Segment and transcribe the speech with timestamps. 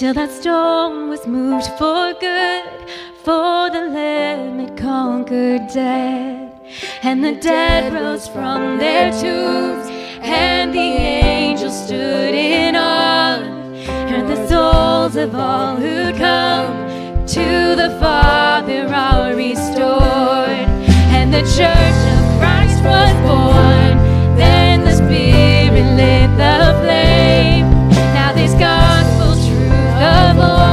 [0.00, 2.64] Till that storm was moved for good.
[3.22, 6.58] For the Lamb had conquered death,
[7.02, 9.86] and the dead rose from their tombs,
[10.22, 10.90] and the
[11.28, 13.42] angels stood in awe,
[14.14, 16.72] and the souls of all who come
[17.36, 20.66] to the Father are restored,
[21.16, 23.92] and the church of Christ was born.
[24.38, 27.69] Then the Spirit lit the flame.
[30.40, 30.69] Truth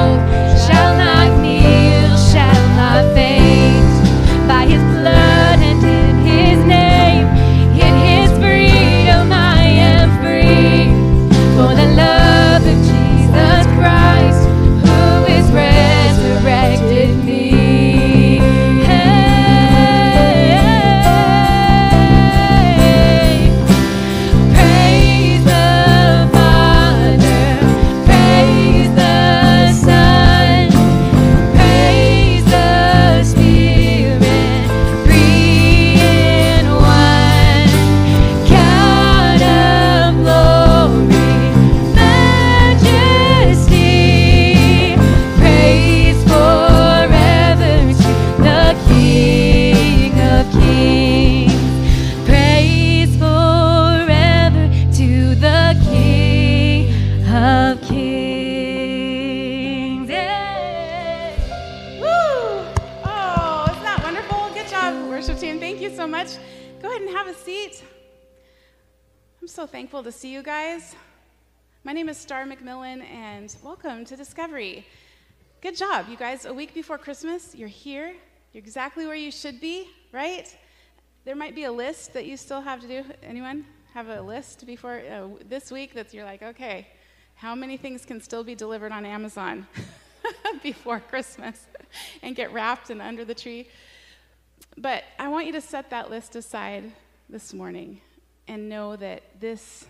[69.98, 70.96] Thankful to see you guys.
[71.84, 74.86] My name is Star McMillan, and welcome to Discovery.
[75.60, 76.46] Good job, you guys.
[76.46, 78.14] A week before Christmas, you're here.
[78.54, 80.56] You're exactly where you should be, right?
[81.26, 83.06] There might be a list that you still have to do.
[83.24, 83.66] Anyone
[83.96, 86.86] have a list before uh, this week that you're like, okay,
[87.34, 89.66] how many things can still be delivered on Amazon
[90.62, 91.66] before Christmas
[92.22, 93.68] and get wrapped and under the tree?
[94.78, 96.84] But I want you to set that list aside
[97.32, 98.00] this morning
[98.48, 99.86] and know that this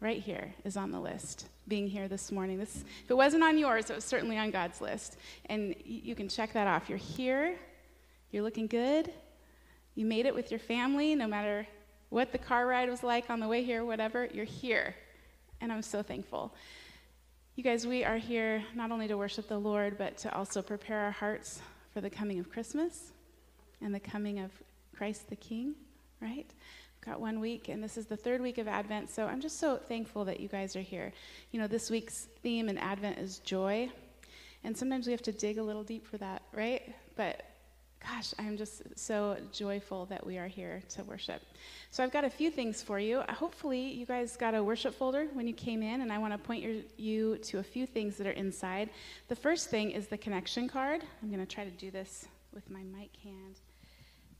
[0.00, 1.46] right here is on the list.
[1.68, 2.58] Being here this morning.
[2.58, 5.16] This, if it wasn't on yours, it was certainly on God's list.
[5.46, 6.88] And you can check that off.
[6.88, 7.56] You're here,
[8.30, 9.12] you're looking good,
[9.94, 11.66] you made it with your family, no matter
[12.08, 14.94] what the car ride was like on the way here, whatever, you're here.
[15.60, 16.54] And I'm so thankful.
[17.54, 21.00] You guys, we are here not only to worship the Lord, but to also prepare
[21.00, 21.60] our hearts
[21.92, 23.12] for the coming of Christmas
[23.80, 24.50] and the coming of
[24.96, 25.74] Christ the King,
[26.20, 26.50] right?
[27.04, 29.76] Got one week, and this is the third week of Advent, so I'm just so
[29.76, 31.12] thankful that you guys are here.
[31.50, 33.90] You know, this week's theme in Advent is joy,
[34.62, 36.94] and sometimes we have to dig a little deep for that, right?
[37.16, 37.42] But
[38.08, 41.42] gosh, I'm just so joyful that we are here to worship.
[41.90, 43.18] So I've got a few things for you.
[43.18, 46.32] Uh, hopefully, you guys got a worship folder when you came in, and I want
[46.32, 48.90] to point your, you to a few things that are inside.
[49.26, 51.02] The first thing is the connection card.
[51.20, 53.58] I'm going to try to do this with my mic hand.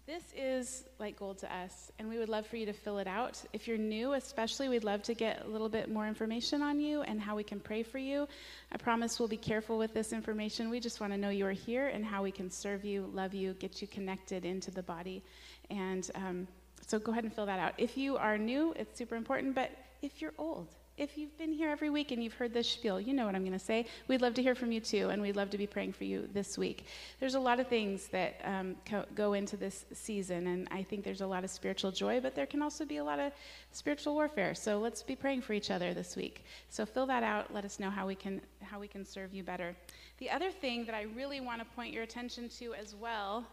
[0.05, 3.07] This is like gold to us, and we would love for you to fill it
[3.07, 3.41] out.
[3.53, 7.03] If you're new, especially, we'd love to get a little bit more information on you
[7.03, 8.27] and how we can pray for you.
[8.73, 10.71] I promise we'll be careful with this information.
[10.71, 13.33] We just want to know you are here and how we can serve you, love
[13.33, 15.23] you, get you connected into the body.
[15.71, 16.49] And um,
[16.85, 17.75] so go ahead and fill that out.
[17.79, 19.71] If you are new, it's super important, but
[20.03, 20.67] if you're old,
[21.03, 23.43] if you've been here every week and you've heard this spiel, you know what I'm
[23.43, 23.87] going to say.
[24.07, 26.29] We'd love to hear from you too, and we'd love to be praying for you
[26.33, 26.87] this week.
[27.19, 31.03] There's a lot of things that um, co- go into this season, and I think
[31.03, 33.33] there's a lot of spiritual joy, but there can also be a lot of
[33.73, 34.55] spiritual warfare.
[34.55, 36.45] So let's be praying for each other this week.
[36.71, 37.53] So fill that out.
[37.53, 39.75] Let us know how we can how we can serve you better.
[40.19, 43.45] The other thing that I really want to point your attention to as well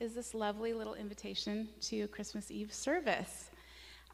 [0.00, 3.47] is this lovely little invitation to Christmas Eve service.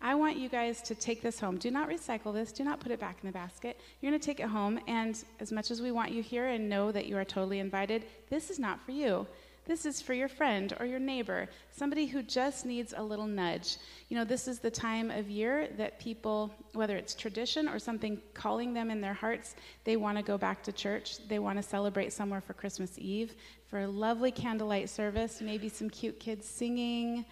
[0.05, 1.56] I want you guys to take this home.
[1.56, 2.53] Do not recycle this.
[2.53, 3.81] Do not put it back in the basket.
[4.03, 6.69] You're going to take it home, and as much as we want you here and
[6.69, 9.27] know that you are totally invited, this is not for you.
[9.65, 13.79] This is for your friend or your neighbor, somebody who just needs a little nudge.
[14.11, 18.21] You know, this is the time of year that people, whether it's tradition or something
[18.35, 21.27] calling them in their hearts, they want to go back to church.
[21.29, 23.35] They want to celebrate somewhere for Christmas Eve,
[23.69, 27.25] for a lovely candlelight service, maybe some cute kids singing.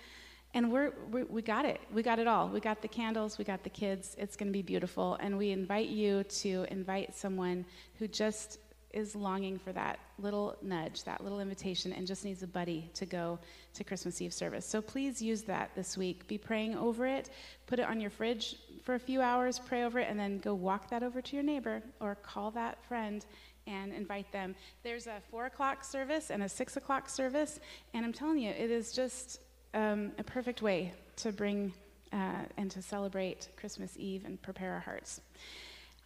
[0.55, 1.81] And we're, we we got it.
[1.93, 2.49] We got it all.
[2.49, 4.15] We got the candles, we got the kids.
[4.19, 5.17] It's going to be beautiful.
[5.21, 7.65] And we invite you to invite someone
[7.99, 8.59] who just
[8.93, 13.07] is longing for that little nudge, that little invitation, and just needs a buddy to
[13.07, 13.39] go
[13.75, 14.67] to Christmas Eve service.
[14.67, 16.27] So please use that this week.
[16.29, 17.31] Be praying over it.
[17.67, 20.55] Put it on your fridge for a few hours, pray over it, and then go
[20.55, 23.25] walk that over to your neighbor or call that friend
[23.67, 24.55] and invite them.
[24.83, 27.61] There's a four o'clock service and a six o'clock service,
[27.95, 29.41] and I'm telling you, it is just
[29.75, 31.73] um, a perfect way to bring
[32.13, 35.21] uh, and to celebrate Christmas Eve and prepare our hearts.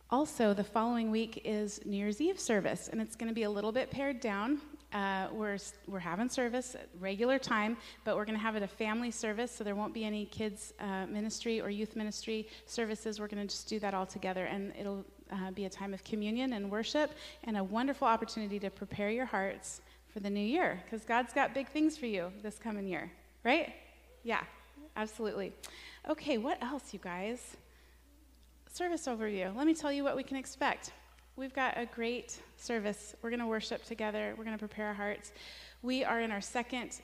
[0.08, 3.50] Also, the following week is New Year's Eve service, and it's going to be a
[3.50, 4.60] little bit pared down.
[4.92, 5.58] Uh, we're,
[5.88, 9.50] we're having service at regular time, but we're going to have it a family service,
[9.50, 13.18] so there won't be any kids' uh, ministry or youth ministry services.
[13.18, 16.04] We're going to just do that all together, and it'll uh, be a time of
[16.04, 17.10] communion and worship
[17.42, 19.80] and a wonderful opportunity to prepare your hearts
[20.12, 23.10] for the new year, because God's got big things for you this coming year
[23.46, 23.72] right?
[24.24, 24.42] Yeah,
[24.96, 25.52] absolutely.
[26.10, 27.56] Okay, what else, you guys?
[28.68, 29.54] Service overview.
[29.56, 30.92] Let me tell you what we can expect.
[31.36, 33.14] We've got a great service.
[33.22, 35.32] We're going to worship together, we're going to prepare our hearts.
[35.82, 37.00] We are in our second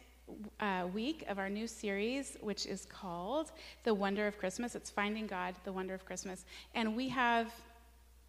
[0.59, 3.53] uh, week of our new series, which is called
[3.85, 4.75] The Wonder of Christmas.
[4.75, 6.45] It's Finding God, The Wonder of Christmas.
[6.75, 7.53] And we have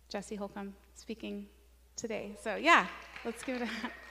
[0.08, 1.48] Jesse Holcomb speaking
[1.96, 2.36] today.
[2.44, 2.86] So, yeah,
[3.26, 3.92] let's give it a.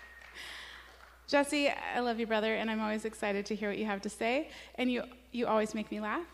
[1.32, 4.11] Jesse, I love you, brother, and I'm always excited to hear what you have to
[4.11, 4.50] say.
[4.75, 6.26] And you, you always make me laugh.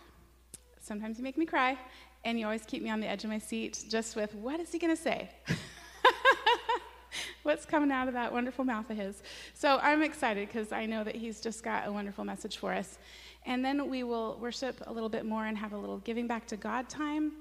[0.80, 1.78] Sometimes you make me cry.
[2.24, 4.72] And you always keep me on the edge of my seat just with, what is
[4.72, 5.30] he going to say?
[7.44, 9.22] What's coming out of that wonderful mouth of his?
[9.54, 12.98] So I'm excited because I know that he's just got a wonderful message for us.
[13.46, 16.44] And then we will worship a little bit more and have a little giving back
[16.48, 17.34] to God time.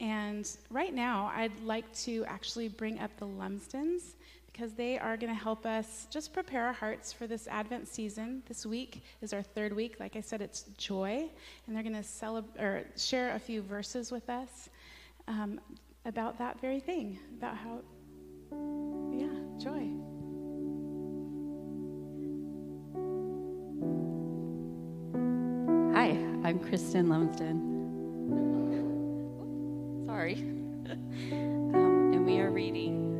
[0.00, 4.14] And right now, I'd like to actually bring up the Lumsdens
[4.52, 8.42] because they are going to help us just prepare our hearts for this Advent season.
[8.46, 9.96] This week is our third week.
[9.98, 11.28] Like I said, it's joy,
[11.66, 14.68] and they're going to celeb- or share a few verses with us
[15.26, 15.58] um,
[16.04, 17.80] about that very thing, about how,
[19.10, 19.88] yeah, joy.
[25.94, 26.10] Hi,
[26.46, 27.70] I'm Kristen Lumsden.
[30.06, 30.34] Sorry.
[31.32, 33.11] um, and we are reading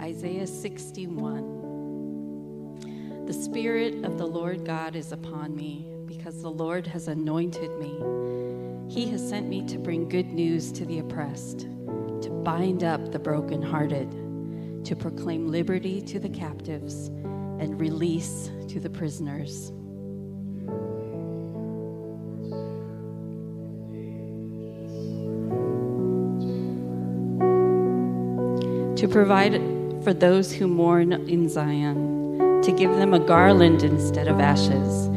[0.00, 3.26] Isaiah 61.
[3.26, 8.00] The Spirit of the Lord God is upon me because the Lord has anointed me.
[8.88, 11.68] He has sent me to bring good news to the oppressed,
[12.22, 14.10] to bind up the brokenhearted,
[14.86, 19.70] to proclaim liberty to the captives and release to the prisoners.
[28.96, 29.54] to provide
[30.02, 35.08] for those who mourn in Zion, to give them a garland instead of ashes,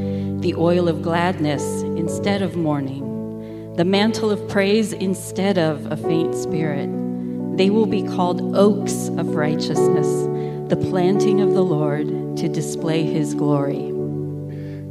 [0.42, 6.36] the oil of gladness instead of mourning, the mantle of praise instead of a faint
[6.36, 6.90] spirit.
[7.58, 10.08] They will be called oaks of righteousness,
[10.70, 13.92] the planting of the Lord to display his glory.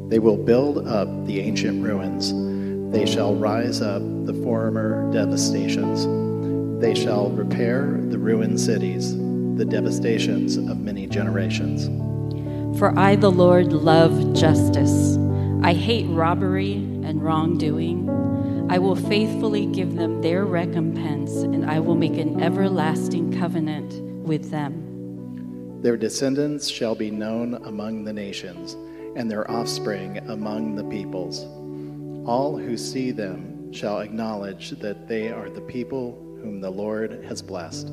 [0.08, 2.32] They will build up the ancient ruins.
[2.92, 6.06] They shall rise up the former devastations.
[6.80, 9.14] They shall repair the ruined cities,
[9.56, 11.86] the devastations of many generations.
[12.78, 15.18] For I, the Lord, love justice.
[15.62, 18.08] I hate robbery and wrongdoing.
[18.70, 24.50] I will faithfully give them their recompense, and I will make an everlasting covenant with
[24.50, 25.80] them.
[25.82, 28.74] Their descendants shall be known among the nations,
[29.14, 31.42] and their offspring among the peoples.
[32.26, 37.42] All who see them shall acknowledge that they are the people whom the Lord has
[37.42, 37.90] blessed.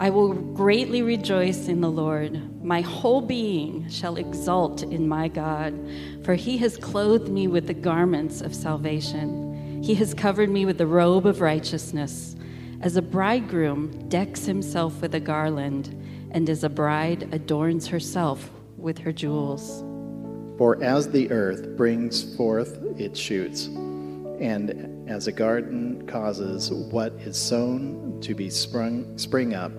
[0.00, 2.64] I will greatly rejoice in the Lord.
[2.64, 5.78] My whole being shall exult in my God,
[6.24, 9.82] for he has clothed me with the garments of salvation.
[9.82, 12.34] He has covered me with the robe of righteousness.
[12.80, 15.94] As a bridegroom decks himself with a garland,
[16.30, 19.84] and as a bride adorns herself with her jewels.
[20.56, 27.36] For as the earth brings forth its shoots, and as a garden causes what is
[27.36, 29.72] sown to be sprung spring up,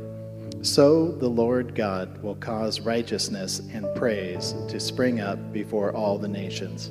[0.62, 6.28] so the Lord God will cause righteousness and praise to spring up before all the
[6.28, 6.88] nations.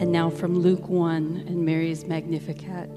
[0.00, 2.88] And now from Luke 1 and Mary's Magnificat.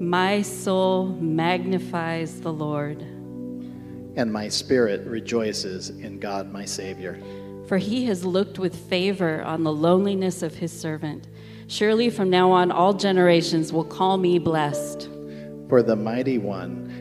[0.00, 3.02] My soul magnifies the Lord,
[4.16, 7.20] And my spirit rejoices in God my Savior.
[7.68, 11.28] for he has looked with favor on the loneliness of his servant.
[11.68, 15.08] Surely from now on, all generations will call me blessed.
[15.68, 16.89] For the mighty one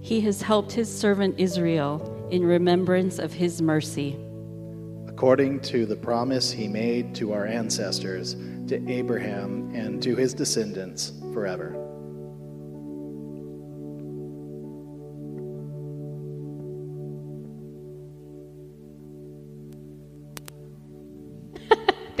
[0.00, 4.16] He has helped his servant Israel in remembrance of his mercy.
[5.18, 8.36] according to the promise he made to our ancestors,
[8.68, 11.87] to Abraham and to his descendants forever.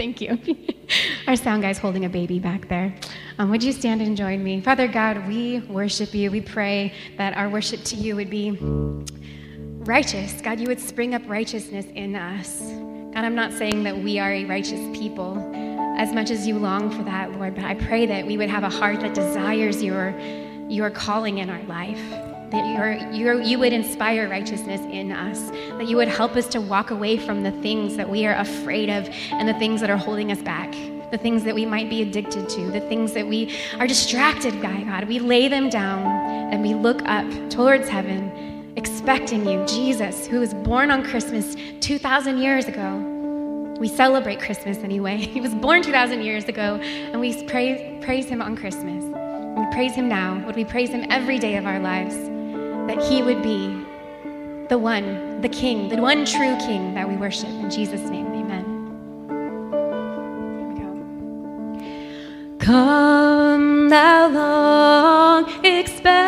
[0.08, 0.56] Thank you.
[1.26, 2.94] Our sound guy's holding a baby back there.
[3.38, 4.62] Um, would you stand and join me?
[4.62, 6.30] Father God, we worship you.
[6.30, 10.40] We pray that our worship to you would be righteous.
[10.40, 12.60] God, you would spring up righteousness in us.
[13.12, 15.36] God, I'm not saying that we are a righteous people
[15.98, 18.62] as much as you long for that, Lord, but I pray that we would have
[18.64, 20.18] a heart that desires your,
[20.70, 22.27] your calling in our life.
[22.50, 26.60] That your, your, you would inspire righteousness in us, that you would help us to
[26.60, 29.98] walk away from the things that we are afraid of and the things that are
[29.98, 30.72] holding us back,
[31.10, 34.82] the things that we might be addicted to, the things that we are distracted by,
[34.82, 35.04] God.
[35.04, 36.06] We lay them down
[36.52, 42.38] and we look up towards heaven, expecting you, Jesus, who was born on Christmas 2,000
[42.38, 43.16] years ago.
[43.78, 45.18] We celebrate Christmas anyway.
[45.38, 49.04] He was born 2,000 years ago, and we praise, praise him on Christmas.
[49.04, 50.44] We praise him now.
[50.46, 52.37] Would we praise him every day of our lives?
[52.88, 53.68] That he would be
[54.68, 57.50] the one, the king, the one true king that we worship.
[57.50, 58.64] In Jesus' name, amen.
[60.58, 62.64] Here we go.
[62.64, 66.27] Come, thou long expected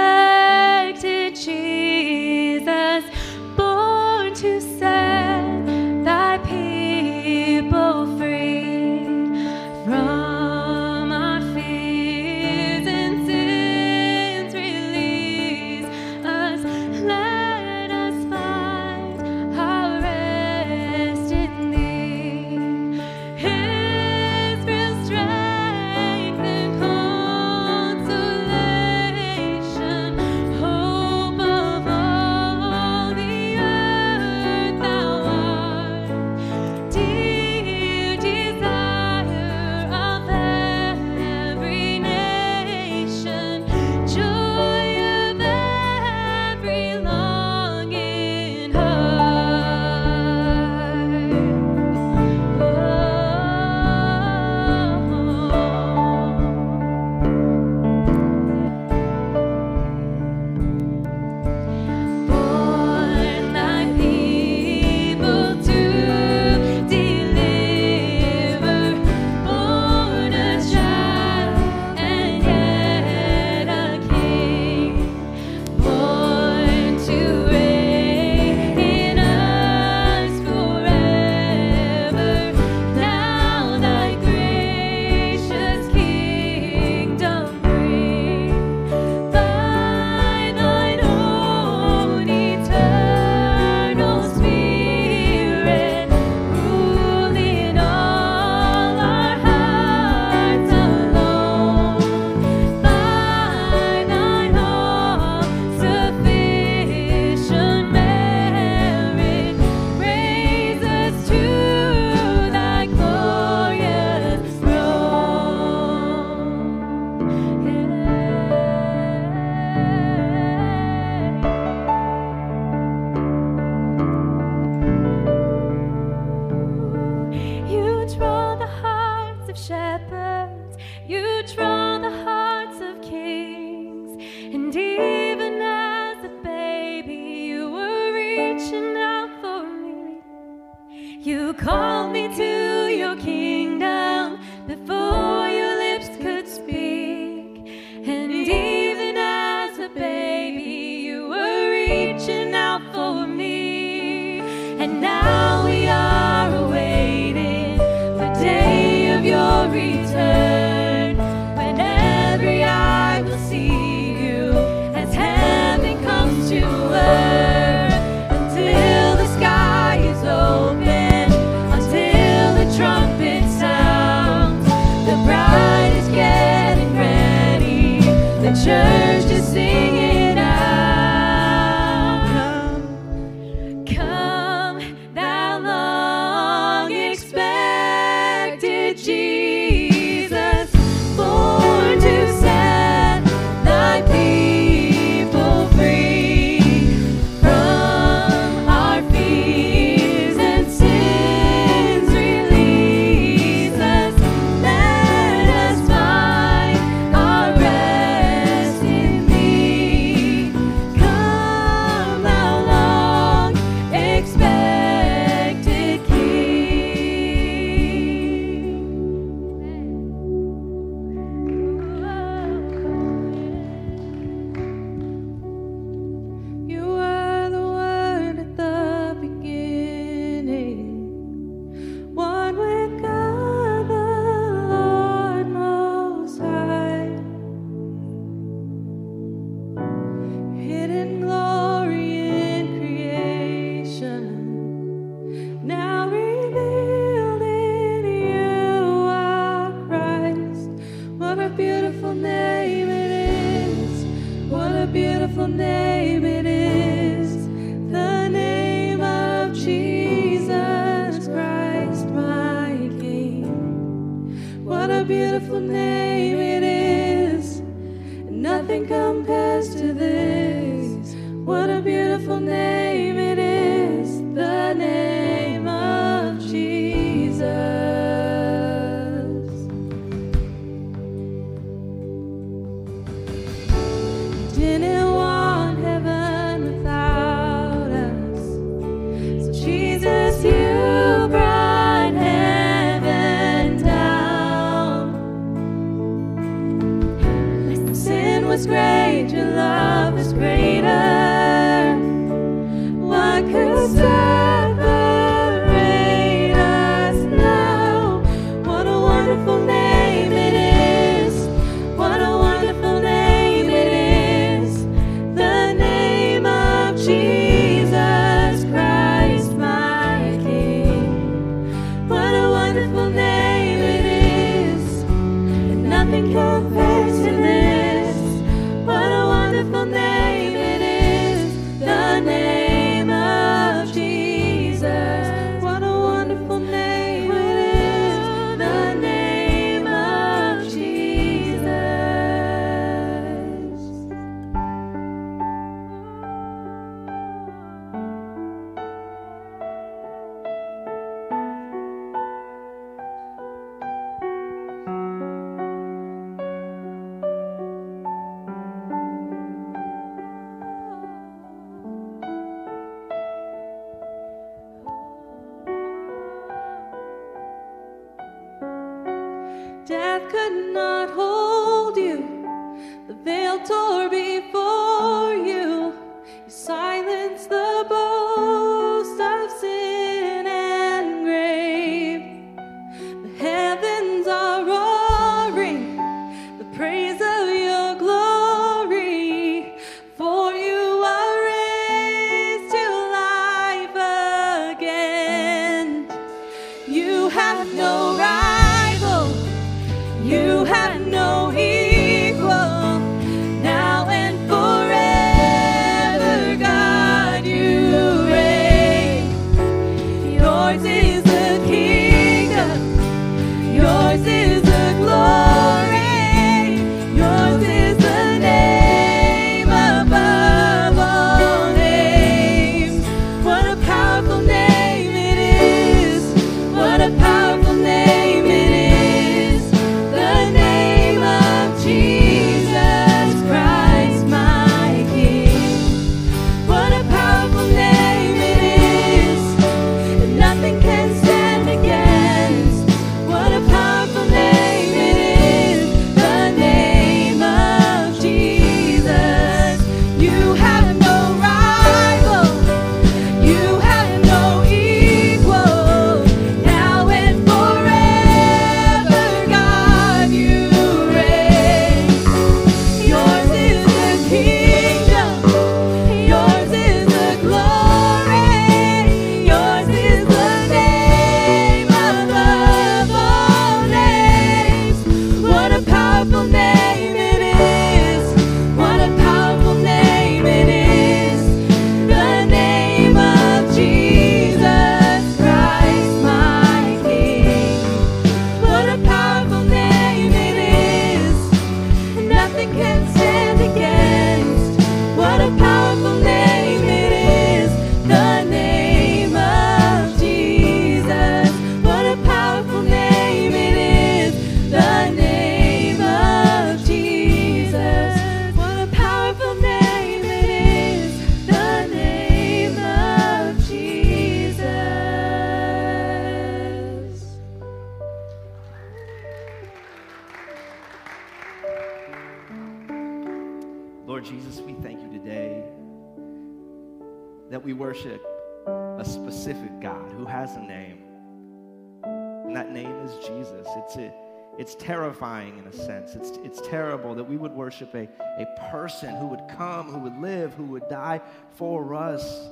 [537.41, 541.21] would worship a, a person who would come, who would live, who would die
[541.57, 542.49] for us.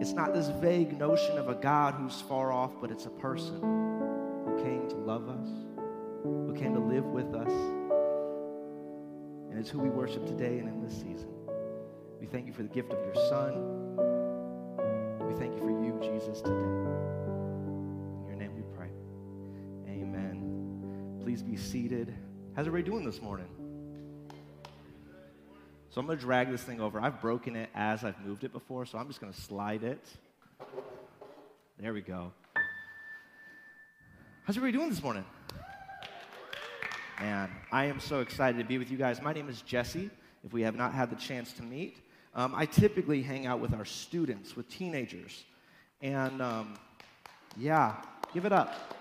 [0.00, 3.60] It's not this vague notion of a God who's far off, but it's a person
[3.60, 5.48] who came to love us,
[6.22, 7.52] who came to live with us.
[9.50, 11.28] And it's who we worship today and in this season.
[12.20, 13.96] We thank you for the gift of your Son.
[15.26, 16.54] We thank you for you, Jesus, today.
[16.54, 18.88] In your name we pray.
[19.88, 21.18] Amen.
[21.22, 22.14] Please be seated.
[22.54, 23.59] How's everybody doing this morning?
[25.90, 27.00] So I'm going to drag this thing over.
[27.00, 29.98] I've broken it as I've moved it before, so I'm just going to slide it.
[31.80, 32.30] There we go.
[34.44, 35.24] How's everybody doing this morning?
[37.18, 39.20] Man, I am so excited to be with you guys.
[39.20, 40.10] My name is Jesse.
[40.44, 41.96] If we have not had the chance to meet,
[42.36, 45.44] um, I typically hang out with our students, with teenagers.
[46.00, 46.74] And um,
[47.56, 47.96] yeah,
[48.32, 48.96] give it up.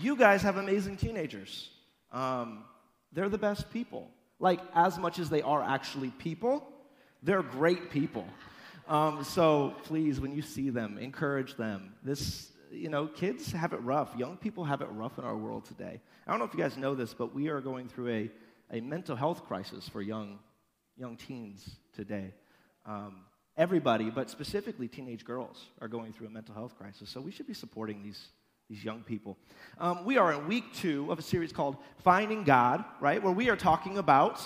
[0.00, 1.68] You guys have amazing teenagers.
[2.12, 2.64] Um,
[3.12, 4.08] they're the best people
[4.42, 6.68] like as much as they are actually people,
[7.22, 8.26] they're great people.
[8.88, 11.94] Um, so please, when you see them, encourage them.
[12.02, 14.16] This, you know, kids have it rough.
[14.16, 16.00] Young people have it rough in our world today.
[16.26, 18.30] I don't know if you guys know this, but we are going through a,
[18.72, 20.40] a mental health crisis for young,
[20.96, 22.34] young teens today.
[22.84, 23.20] Um,
[23.56, 27.08] everybody, but specifically teenage girls, are going through a mental health crisis.
[27.08, 28.26] So we should be supporting these
[28.72, 29.36] these young people.
[29.76, 33.22] Um, we are in week two of a series called Finding God, right?
[33.22, 34.40] Where we are talking about.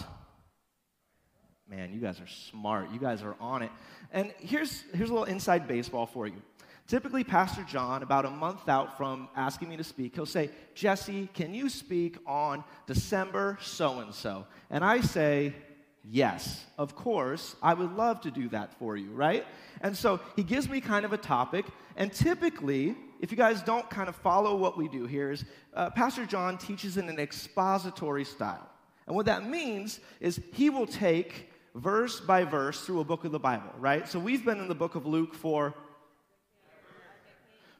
[1.71, 2.91] Man, you guys are smart.
[2.91, 3.71] You guys are on it.
[4.13, 6.43] And here's, here's a little inside baseball for you.
[6.89, 11.29] Typically, Pastor John, about a month out from asking me to speak, he'll say, Jesse,
[11.33, 14.45] can you speak on December so and so?
[14.71, 15.55] And I say,
[16.09, 19.45] Yes, of course, I would love to do that for you, right?
[19.81, 22.95] And so he gives me kind of a topic, and typically,
[23.27, 26.57] if you guys don't kind of follow what we do here, is uh, Pastor John
[26.57, 28.71] teaches in an expository style.
[29.09, 33.33] And what that means is he will take verse by verse through a book of
[33.33, 34.07] the Bible, right?
[34.07, 35.75] So we've been in the book of Luke for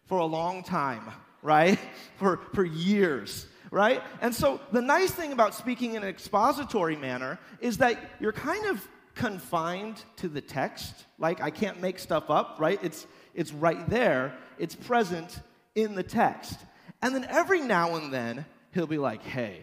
[0.07, 1.05] for a long time,
[1.43, 1.79] right?
[2.17, 4.03] For for years right?
[4.21, 8.67] And so the nice thing about speaking in an expository manner is that you're kind
[8.67, 11.05] of confined to the text.
[11.19, 12.79] Like I can't make stuff up, right?
[12.83, 13.07] It's
[13.37, 14.35] it's right there.
[14.59, 15.39] It's present
[15.75, 16.59] in the text.
[17.01, 19.61] And then every now and then he'll be like, "Hey,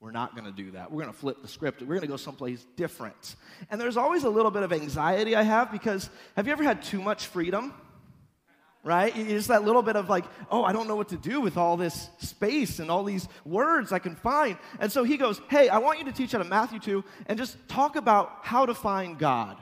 [0.00, 0.90] we're not going to do that.
[0.90, 1.80] We're going to flip the script.
[1.82, 3.36] We're going to go someplace different."
[3.70, 6.82] And there's always a little bit of anxiety I have because have you ever had
[6.82, 7.74] too much freedom?
[8.84, 9.14] right?
[9.16, 11.76] It's that little bit of like, oh, I don't know what to do with all
[11.76, 14.56] this space and all these words I can find.
[14.80, 17.38] And so he goes, hey, I want you to teach out of Matthew 2 and
[17.38, 19.58] just talk about how to find God.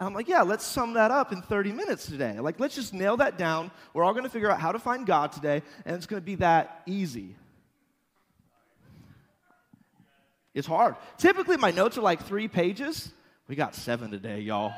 [0.00, 2.40] And I'm like, yeah, let's sum that up in 30 minutes today.
[2.40, 3.70] Like, let's just nail that down.
[3.92, 6.26] We're all going to figure out how to find God today, and it's going to
[6.26, 7.36] be that easy.
[10.52, 10.96] It's hard.
[11.18, 13.12] Typically, my notes are like three pages.
[13.48, 14.72] We got seven today, y'all.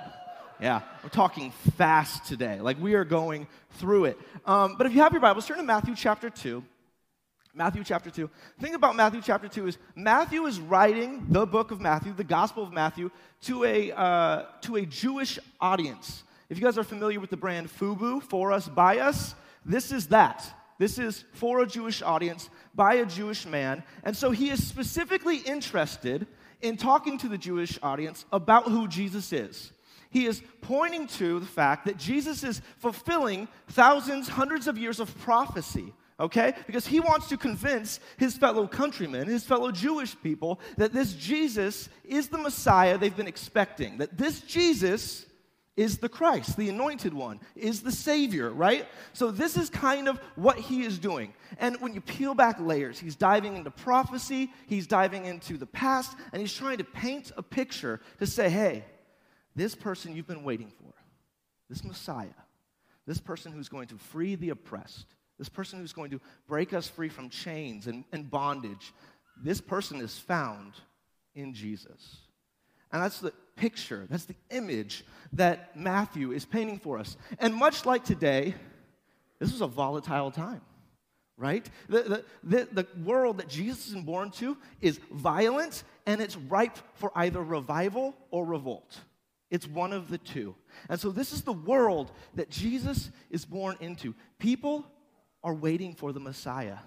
[0.61, 2.61] Yeah, we're talking fast today.
[2.61, 4.19] Like we are going through it.
[4.47, 6.65] Um, but if you have your Bibles, turn to Matthew chapter 2.
[7.57, 8.29] Matthew chapter 2.
[8.59, 12.23] The thing about Matthew chapter 2 is Matthew is writing the book of Matthew, the
[12.23, 13.11] Gospel of Matthew,
[13.45, 16.23] to a, uh, to a Jewish audience.
[16.51, 20.09] If you guys are familiar with the brand Fubu, for us, by us, this is
[20.09, 20.45] that.
[20.79, 23.83] This is for a Jewish audience by a Jewish man.
[24.05, 26.27] And so he is specifically interested
[26.61, 29.73] in talking to the Jewish audience about who Jesus is
[30.11, 35.15] he is pointing to the fact that Jesus is fulfilling thousands, hundreds of years of
[35.19, 36.55] prophecy okay?
[36.67, 41.89] Because he wants to convince his fellow countrymen, his fellow Jewish people, that this Jesus
[42.05, 45.27] is the Messiah they've been expecting, that this Jesus
[45.77, 48.89] is the Christ, the anointed one, is the Savior, right?
[49.13, 51.35] So, this is kind of what he is doing.
[51.59, 56.17] And when you peel back layers, he's diving into prophecy, he's diving into the past,
[56.33, 58.85] and he's trying to paint a picture to say, hey,
[59.55, 60.95] this person you've been waiting for,
[61.69, 62.29] this Messiah,
[63.07, 65.07] this person who's going to free the oppressed,
[65.39, 68.93] this person who's going to break us free from chains and, and bondage,
[69.43, 70.73] this person is found
[71.35, 72.19] in Jesus.
[72.93, 77.17] And that's the picture, that's the image that Matthew is painting for us.
[77.39, 78.55] And much like today,
[79.39, 80.63] this was a volatile time,
[81.37, 81.69] right?
[81.89, 86.79] The, the, the, the world that Jesus is born to is violent and it's ripe
[86.95, 88.99] for either revival or revolt.
[89.51, 90.55] It's one of the two.
[90.89, 94.15] And so, this is the world that Jesus is born into.
[94.39, 94.85] People
[95.43, 96.79] are waiting for the Messiah.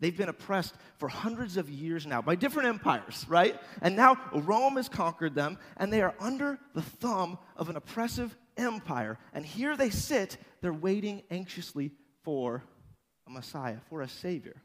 [0.00, 3.54] They've been oppressed for hundreds of years now by different empires, right?
[3.82, 8.34] And now Rome has conquered them, and they are under the thumb of an oppressive
[8.56, 9.18] empire.
[9.34, 11.90] And here they sit, they're waiting anxiously
[12.22, 12.64] for
[13.26, 14.56] a Messiah, for a Savior.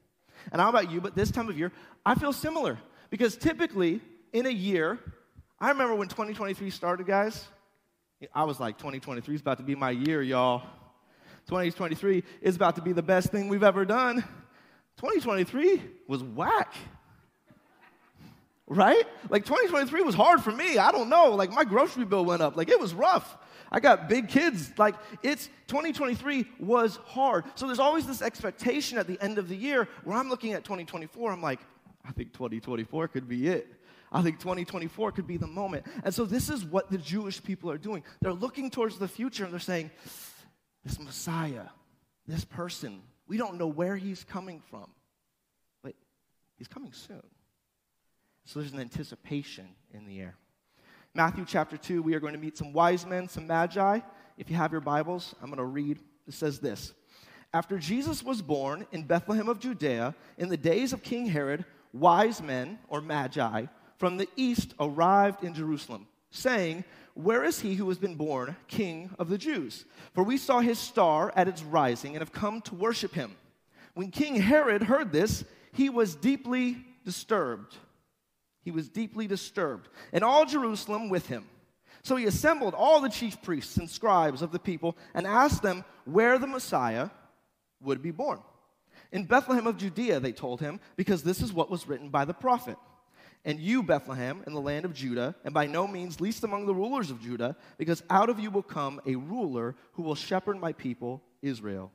[0.51, 1.01] And how about you?
[1.01, 1.73] But this time of year,
[2.05, 4.99] I feel similar because typically in a year,
[5.59, 7.45] I remember when 2023 started, guys.
[8.33, 10.63] I was like, 2023 is about to be my year, y'all.
[11.47, 14.23] 2023 is about to be the best thing we've ever done.
[14.97, 16.73] 2023 was whack.
[18.67, 19.03] Right?
[19.29, 20.77] Like 2023 was hard for me.
[20.77, 21.35] I don't know.
[21.35, 22.57] Like my grocery bill went up.
[22.57, 23.37] Like it was rough.
[23.71, 24.71] I got big kids.
[24.77, 27.45] Like it's 2023 was hard.
[27.53, 30.63] So there's always this expectation at the end of the year where I'm looking at
[30.63, 31.31] 2024.
[31.31, 31.59] I'm like,
[32.07, 33.67] I think 2024 could be it.
[34.11, 35.85] I think 2024 could be the moment.
[36.03, 38.03] And so this is what the Jewish people are doing.
[38.21, 39.91] They're looking towards the future and they're saying,
[40.85, 41.65] this Messiah,
[42.27, 44.89] this person, we don't know where he's coming from,
[45.83, 45.93] but
[46.57, 47.23] he's coming soon.
[48.45, 50.35] So there's an anticipation in the air.
[51.15, 53.99] Matthew chapter 2, we are going to meet some wise men, some magi.
[54.37, 55.99] If you have your Bibles, I'm going to read.
[56.27, 56.93] It says this
[57.53, 62.41] After Jesus was born in Bethlehem of Judea, in the days of King Herod, wise
[62.41, 63.65] men, or magi,
[63.97, 66.83] from the east arrived in Jerusalem, saying,
[67.15, 69.85] Where is he who has been born king of the Jews?
[70.13, 73.35] For we saw his star at its rising and have come to worship him.
[73.93, 77.77] When King Herod heard this, he was deeply disturbed.
[78.63, 81.45] He was deeply disturbed, and all Jerusalem with him.
[82.03, 85.85] So he assembled all the chief priests and scribes of the people and asked them
[86.03, 87.09] where the Messiah
[87.81, 88.39] would be born.
[89.11, 92.33] In Bethlehem of Judea, they told him, because this is what was written by the
[92.33, 92.77] prophet.
[93.45, 96.73] And you, Bethlehem, in the land of Judah, and by no means least among the
[96.73, 100.73] rulers of Judah, because out of you will come a ruler who will shepherd my
[100.73, 101.91] people, Israel.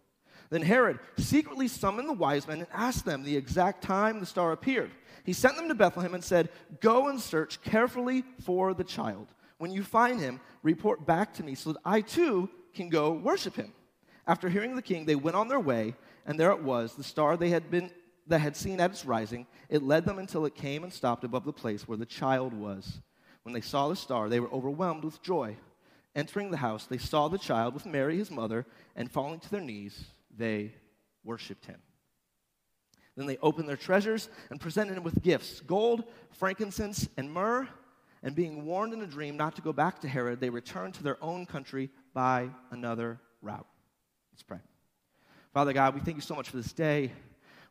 [0.51, 4.53] Then Herod secretly summoned the wise men and asked them the exact time the star
[4.53, 4.93] appeared.
[5.25, 9.29] He sent them to Bethlehem and said, Go and search carefully for the child.
[9.59, 13.57] When you find him, report back to me so that I too can go worship
[13.57, 13.73] him.
[14.27, 17.37] After hearing the king, they went on their way, and there it was, the star
[17.37, 17.91] they had been
[18.31, 19.47] that had seen at its rising.
[19.69, 23.01] It led them until it came and stopped above the place where the child was.
[23.43, 25.57] When they saw the star, they were overwhelmed with joy.
[26.15, 28.67] Entering the house, they saw the child with Mary, his mother,
[28.97, 30.75] and falling to their knees, they
[31.25, 31.79] worshiped him.
[33.17, 37.69] Then they opened their treasures and presented him with gifts gold, frankincense, and myrrh.
[38.23, 41.03] And being warned in a dream not to go back to Herod, they returned to
[41.03, 43.67] their own country by another route.
[44.33, 44.59] Let's pray.
[45.55, 47.13] Father God, we thank you so much for this day.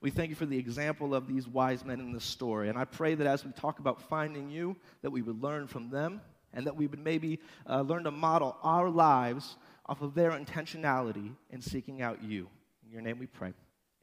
[0.01, 2.69] We thank you for the example of these wise men in this story.
[2.69, 5.89] And I pray that as we talk about finding you, that we would learn from
[5.89, 6.21] them
[6.53, 11.31] and that we would maybe uh, learn to model our lives off of their intentionality
[11.49, 12.47] in seeking out you.
[12.85, 13.53] In your name we pray.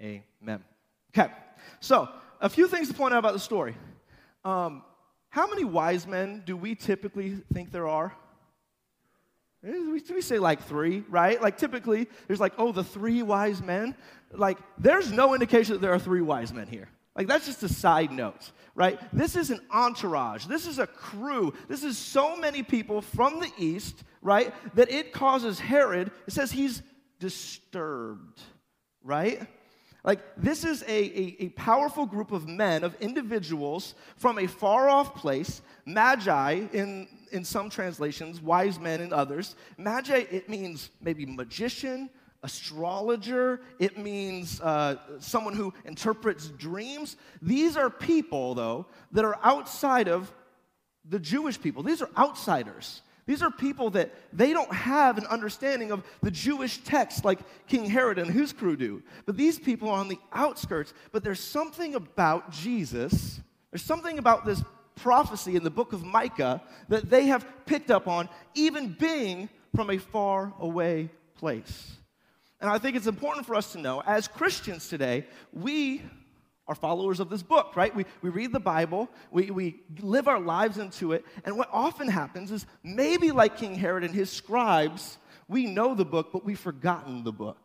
[0.00, 0.62] Amen.
[1.16, 1.32] Okay,
[1.80, 2.08] so
[2.40, 3.74] a few things to point out about the story.
[4.44, 4.82] Um,
[5.30, 8.14] how many wise men do we typically think there are?
[9.64, 11.40] Eh, we, we say like three, right?
[11.40, 13.94] Like typically, there's like, oh, the three wise men.
[14.32, 16.88] Like, there's no indication that there are three wise men here.
[17.16, 19.00] Like, that's just a side note, right?
[19.12, 20.44] This is an entourage.
[20.46, 21.54] This is a crew.
[21.66, 24.52] This is so many people from the east, right?
[24.74, 26.82] That it causes Herod, it says he's
[27.18, 28.40] disturbed,
[29.02, 29.46] right?
[30.06, 34.88] Like, this is a, a, a, powerful group of men, of individuals from a far
[34.88, 39.56] off place, magi in, in some translations, wise men in others.
[39.76, 42.08] Magi, it means maybe magician,
[42.44, 47.16] astrologer, it means uh, someone who interprets dreams.
[47.42, 50.32] These are people, though, that are outside of
[51.04, 51.82] the Jewish people.
[51.82, 53.02] These are outsiders.
[53.26, 57.90] These are people that they don't have an understanding of the Jewish text like King
[57.90, 59.02] Herod and his crew do.
[59.24, 60.94] But these people are on the outskirts.
[61.10, 63.40] But there's something about Jesus,
[63.72, 64.62] there's something about this
[64.94, 69.90] prophecy in the book of Micah that they have picked up on, even being from
[69.90, 71.96] a far away place.
[72.60, 76.02] And I think it's important for us to know, as Christians today, we
[76.68, 77.94] are followers of this book, right?
[77.94, 82.08] We, we read the Bible, we, we live our lives into it, and what often
[82.08, 86.58] happens is maybe like King Herod and his scribes, we know the book, but we've
[86.58, 87.58] forgotten the book,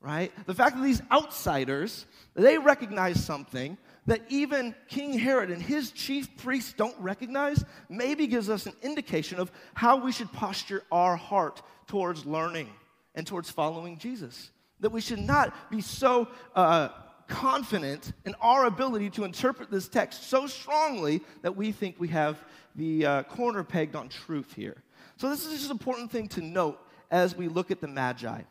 [0.00, 0.32] right?
[0.46, 6.34] The fact that these outsiders, they recognize something that even King Herod and his chief
[6.38, 11.60] priests don't recognize, maybe gives us an indication of how we should posture our heart
[11.86, 12.70] towards learning
[13.14, 14.50] and towards following Jesus.
[14.80, 16.88] That we should not be so uh,
[17.28, 22.42] confident in our ability to interpret this text so strongly that we think we have
[22.74, 24.82] the uh, corner pegged on truth here.
[25.16, 28.42] So, this is just an important thing to note as we look at the Magi.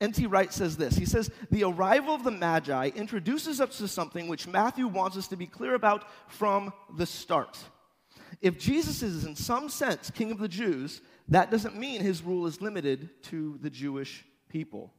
[0.00, 0.26] N.T.
[0.26, 4.48] Wright says this He says, The arrival of the Magi introduces us to something which
[4.48, 7.58] Matthew wants us to be clear about from the start.
[8.40, 12.46] If Jesus is, in some sense, king of the Jews, that doesn't mean his rule
[12.46, 14.92] is limited to the Jewish people.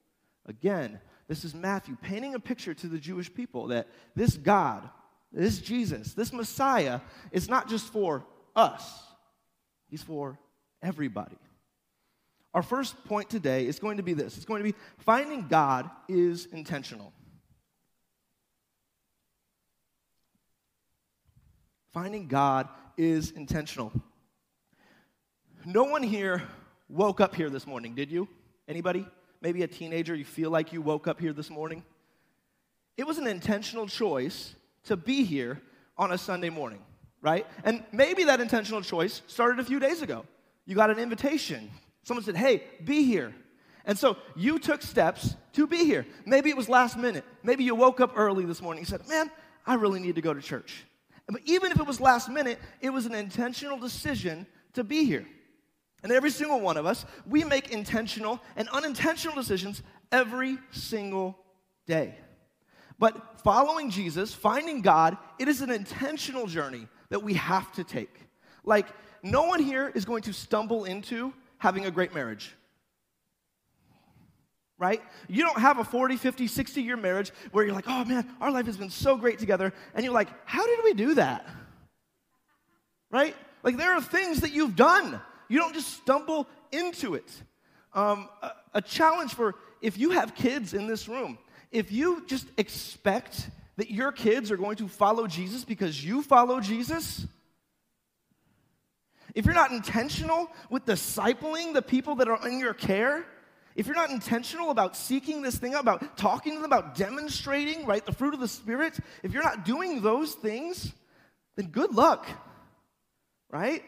[0.45, 0.99] Again,
[1.33, 4.87] this is Matthew painting a picture to the Jewish people that this God,
[5.31, 6.99] this Jesus, this Messiah
[7.31, 8.23] is not just for
[8.55, 9.01] us,
[9.89, 10.37] he's for
[10.83, 11.39] everybody.
[12.53, 15.89] Our first point today is going to be this it's going to be finding God
[16.07, 17.11] is intentional.
[21.93, 23.91] Finding God is intentional.
[25.65, 26.43] No one here
[26.89, 28.27] woke up here this morning, did you?
[28.67, 29.07] Anybody?
[29.43, 31.83] Maybe a teenager, you feel like you woke up here this morning?
[32.95, 35.61] It was an intentional choice to be here
[35.97, 36.79] on a Sunday morning,
[37.21, 37.45] right?
[37.65, 40.25] And maybe that intentional choice started a few days ago.
[40.65, 41.69] You got an invitation.
[42.03, 43.35] Someone said, hey, be here.
[43.83, 46.05] And so you took steps to be here.
[46.25, 47.25] Maybe it was last minute.
[47.43, 49.29] Maybe you woke up early this morning and said, man,
[49.65, 50.85] I really need to go to church.
[51.27, 55.27] But even if it was last minute, it was an intentional decision to be here.
[56.03, 61.37] And every single one of us, we make intentional and unintentional decisions every single
[61.87, 62.15] day.
[62.99, 68.13] But following Jesus, finding God, it is an intentional journey that we have to take.
[68.65, 68.87] Like,
[69.23, 72.53] no one here is going to stumble into having a great marriage.
[74.77, 75.01] Right?
[75.29, 78.51] You don't have a 40, 50, 60 year marriage where you're like, oh man, our
[78.51, 79.71] life has been so great together.
[79.95, 81.47] And you're like, how did we do that?
[83.09, 83.35] Right?
[83.63, 87.29] Like, there are things that you've done you don't just stumble into it.
[87.93, 91.37] Um, a, a challenge for if you have kids in this room,
[91.71, 96.59] if you just expect that your kids are going to follow Jesus because you follow
[96.59, 97.25] Jesus,
[99.35, 103.25] if you're not intentional with discipling the people that are in your care,
[103.75, 108.05] if you're not intentional about seeking this thing about talking to them, about demonstrating, right,
[108.05, 110.93] the fruit of the Spirit, if you're not doing those things,
[111.55, 112.27] then good luck,
[113.51, 113.83] right?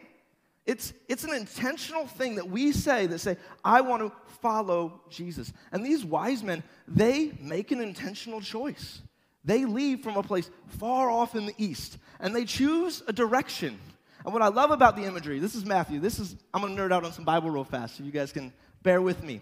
[0.66, 5.52] It's, it's an intentional thing that we say that say, I want to follow Jesus.
[5.72, 9.00] And these wise men, they make an intentional choice.
[9.44, 13.78] They leave from a place far off in the east and they choose a direction.
[14.24, 16.92] And what I love about the imagery, this is Matthew, this is, I'm gonna nerd
[16.92, 18.52] out on some Bible real fast so you guys can
[18.82, 19.40] bear with me,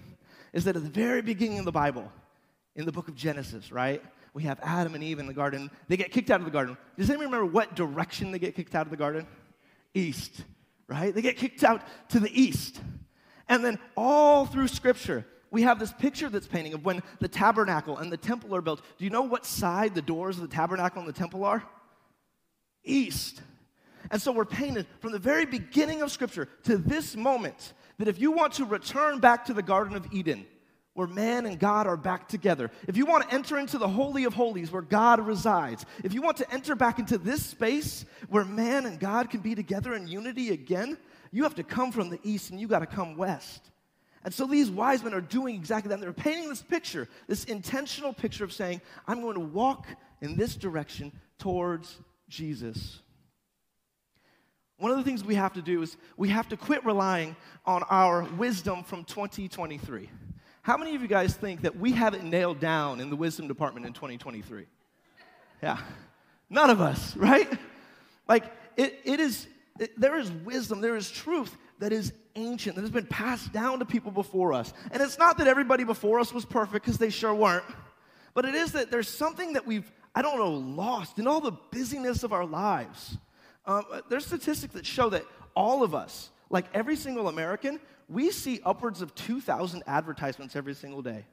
[0.52, 2.12] is that at the very beginning of the Bible,
[2.76, 4.02] in the book of Genesis, right?
[4.34, 5.70] We have Adam and Eve in the garden.
[5.88, 6.76] They get kicked out of the garden.
[6.98, 9.26] Does anyone remember what direction they get kicked out of the garden?
[9.94, 10.42] East
[10.89, 11.14] right?
[11.14, 12.80] They get kicked out to the east.
[13.49, 17.99] And then all through Scripture, we have this picture that's painting of when the tabernacle
[17.99, 18.82] and the temple are built.
[18.99, 21.62] Do you know what side the doors of the tabernacle and the temple are?
[22.85, 23.41] East.
[24.11, 28.20] And so we're painted from the very beginning of Scripture to this moment that if
[28.20, 30.47] you want to return back to the Garden of Eden,
[30.95, 34.24] where man and God are back together, if you want to enter into the Holy
[34.24, 38.45] of Holies where God resides, if you want to enter back into this space where
[38.45, 40.97] man and God can be together in unity again,
[41.32, 43.70] you have to come from the east and you got to come west.
[44.24, 46.01] And so these wise men are doing exactly that.
[46.01, 49.86] They're painting this picture, this intentional picture of saying, I'm going to walk
[50.22, 53.01] in this direction towards Jesus.
[54.78, 57.36] One of the things we have to do is we have to quit relying
[57.66, 60.09] on our wisdom from 2023.
[60.64, 63.46] How many of you guys think that we have it nailed down in the wisdom
[63.48, 64.64] department in 2023?
[65.62, 65.76] Yeah.
[66.48, 67.52] None of us, right?
[68.26, 69.46] Like, it, it is,
[69.78, 73.80] it, there is wisdom, there is truth that is ancient, that has been passed down
[73.80, 74.72] to people before us.
[74.90, 77.66] And it's not that everybody before us was perfect, because they sure weren't,
[78.32, 81.52] but it is that there's something that we've, I don't know, lost in all the
[81.72, 83.18] busyness of our lives.
[83.66, 88.61] Um, there's statistics that show that all of us, like every single American, we see
[88.64, 91.24] upwards of 2,000 advertisements every single day.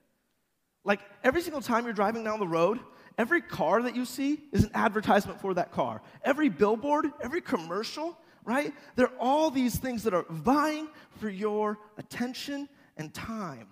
[0.84, 2.80] Like every single time you're driving down the road,
[3.18, 6.02] every car that you see is an advertisement for that car.
[6.24, 8.74] Every billboard, every commercial, right?
[8.96, 10.88] There are all these things that are vying
[11.20, 13.68] for your attention and time.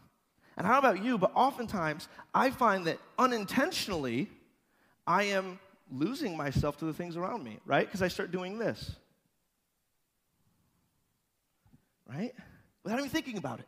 [0.58, 1.18] And how about you?
[1.18, 4.30] But oftentimes, I find that unintentionally,
[5.08, 5.58] I am
[5.92, 7.88] losing myself to the things around me, right?
[7.88, 8.96] Because I start doing this.
[12.10, 12.34] Right?
[12.84, 13.68] without even thinking about it.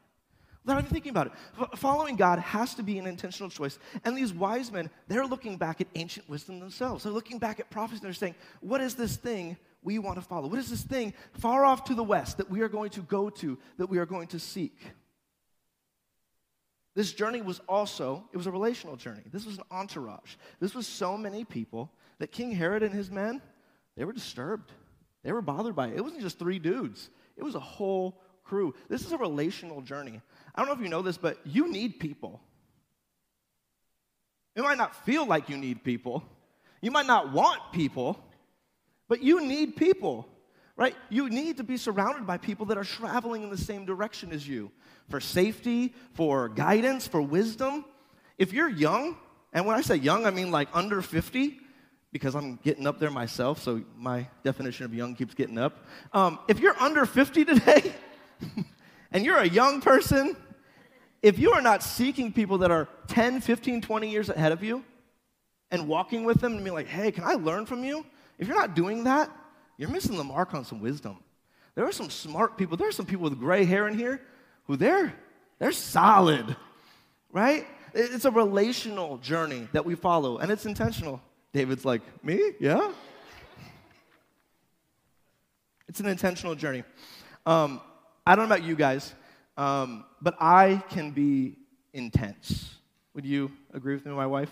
[0.63, 1.33] Without even thinking about it.
[1.77, 3.79] Following God has to be an intentional choice.
[4.03, 7.03] And these wise men, they're looking back at ancient wisdom themselves.
[7.03, 10.21] They're looking back at prophecy and they're saying, what is this thing we want to
[10.21, 10.47] follow?
[10.47, 13.29] What is this thing far off to the west that we are going to go
[13.29, 14.77] to, that we are going to seek?
[16.93, 19.23] This journey was also, it was a relational journey.
[19.31, 20.35] This was an entourage.
[20.59, 23.41] This was so many people that King Herod and his men,
[23.95, 24.71] they were disturbed.
[25.23, 25.97] They were bothered by it.
[25.97, 27.09] It wasn't just three dudes.
[27.37, 28.21] It was a whole
[28.51, 28.75] crew.
[28.89, 30.19] This is a relational journey.
[30.53, 32.41] I don't know if you know this, but you need people.
[34.57, 36.21] It might not feel like you need people.
[36.81, 38.19] You might not want people,
[39.07, 40.27] but you need people,
[40.75, 40.93] right?
[41.09, 44.45] You need to be surrounded by people that are traveling in the same direction as
[44.45, 44.69] you
[45.09, 47.85] for safety, for guidance, for wisdom.
[48.37, 49.15] If you're young,
[49.53, 51.57] and when I say young, I mean like under 50,
[52.11, 55.85] because I'm getting up there myself, so my definition of young keeps getting up.
[56.11, 57.93] Um, if you're under 50 today,
[59.11, 60.35] and you're a young person,
[61.21, 64.83] if you are not seeking people that are 10, 15, 20 years ahead of you
[65.69, 68.05] and walking with them and being like, hey, can I learn from you?
[68.37, 69.29] If you're not doing that,
[69.77, 71.17] you're missing the mark on some wisdom.
[71.75, 72.75] There are some smart people.
[72.75, 74.21] There are some people with gray hair in here
[74.65, 75.13] who they're,
[75.59, 76.55] they're solid,
[77.31, 77.65] right?
[77.93, 81.21] It's a relational journey that we follow, and it's intentional.
[81.53, 82.51] David's like, me?
[82.59, 82.91] Yeah?
[85.87, 86.85] It's an intentional journey.
[87.45, 87.81] Um,
[88.26, 89.15] I don't know about you guys,
[89.57, 91.55] um, but I can be
[91.91, 92.76] intense.
[93.15, 94.51] Would you agree with me, my wife?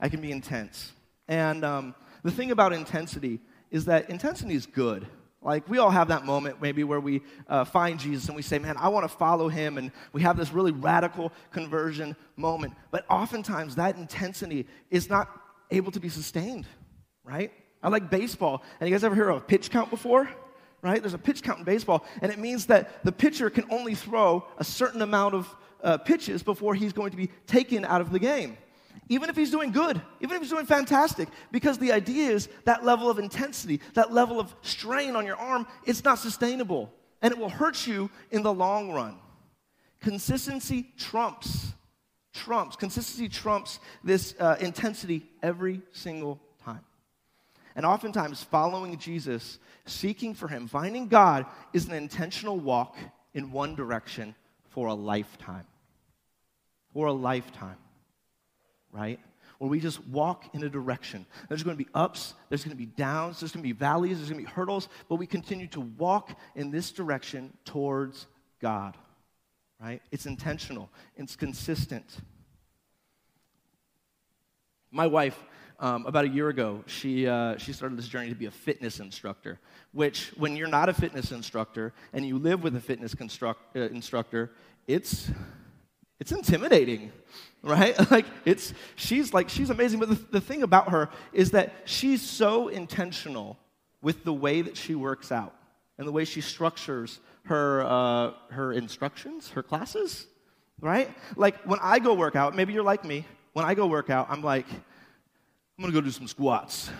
[0.00, 0.92] I can be intense.
[1.28, 3.38] And um, the thing about intensity
[3.70, 5.06] is that intensity is good.
[5.42, 8.58] Like, we all have that moment maybe where we uh, find Jesus and we say,
[8.58, 9.76] Man, I want to follow him.
[9.76, 12.72] And we have this really radical conversion moment.
[12.90, 15.28] But oftentimes, that intensity is not
[15.70, 16.66] able to be sustained,
[17.24, 17.52] right?
[17.82, 18.62] I like baseball.
[18.80, 20.30] And you guys ever hear of a pitch count before?
[20.82, 21.00] Right?
[21.00, 22.04] There's a pitch count in baseball.
[22.20, 26.42] And it means that the pitcher can only throw a certain amount of uh, pitches
[26.42, 28.56] before he's going to be taken out of the game
[29.08, 32.84] even if he's doing good, even if he's doing fantastic, because the idea is that
[32.84, 37.38] level of intensity, that level of strain on your arm, it's not sustainable and it
[37.38, 39.16] will hurt you in the long run.
[40.00, 41.72] Consistency trumps,
[42.34, 46.40] trumps, consistency trumps this uh, intensity every single.
[47.74, 52.96] And oftentimes, following Jesus, seeking for Him, finding God is an intentional walk
[53.34, 54.34] in one direction
[54.70, 55.66] for a lifetime.
[56.92, 57.76] For a lifetime
[58.92, 59.18] right?
[59.58, 61.26] Where we just walk in a direction.
[61.48, 64.18] There's going to be ups, there's going to be downs, there's going to be valleys,
[64.18, 68.26] there's going to be hurdles, but we continue to walk in this direction towards
[68.60, 68.96] God,
[69.80, 70.02] right?
[70.10, 72.18] It's intentional, it's consistent.
[74.90, 75.42] My wife,
[75.82, 79.00] um, about a year ago, she, uh, she started this journey to be a fitness
[79.00, 79.58] instructor,
[79.90, 83.80] which, when you're not a fitness instructor and you live with a fitness construct, uh,
[83.80, 84.52] instructor,
[84.86, 85.28] it's,
[86.20, 87.10] it's intimidating,
[87.62, 87.96] right?
[88.12, 92.22] Like it's she's like she's amazing, but the, the thing about her is that she's
[92.22, 93.58] so intentional
[94.02, 95.54] with the way that she works out
[95.98, 100.26] and the way she structures her uh, her instructions, her classes,
[100.80, 101.10] right?
[101.34, 103.26] Like when I go work out, maybe you're like me.
[103.52, 104.66] When I go work out, I'm like,
[105.78, 106.90] I'm gonna go do some squats,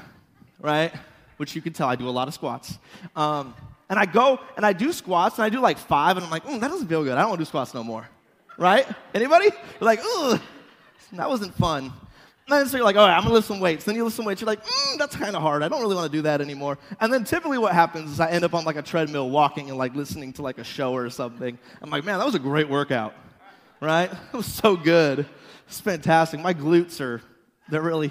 [0.58, 0.92] right?
[1.36, 2.78] Which you can tell I do a lot of squats.
[3.14, 3.54] Um,
[3.88, 6.44] and I go and I do squats and I do like five, and I'm like,
[6.44, 7.12] mm, that doesn't feel good.
[7.12, 8.08] I don't want to do squats no more
[8.58, 8.86] right?
[9.14, 9.46] Anybody?
[9.46, 10.40] You're like, ugh,
[11.12, 11.92] that wasn't fun.
[12.48, 13.84] And then so you're like, all right, I'm gonna lift some weights.
[13.84, 14.40] Then you lift some weights.
[14.40, 15.62] You're like, mm, that's kind of hard.
[15.62, 16.78] I don't really want to do that anymore.
[17.00, 19.78] And then typically what happens is I end up on like a treadmill walking and
[19.78, 21.58] like listening to like a show or something.
[21.80, 23.14] I'm like, man, that was a great workout,
[23.80, 24.10] right?
[24.32, 25.26] It was so good.
[25.68, 26.40] It's fantastic.
[26.40, 27.22] My glutes are,
[27.68, 28.10] they're really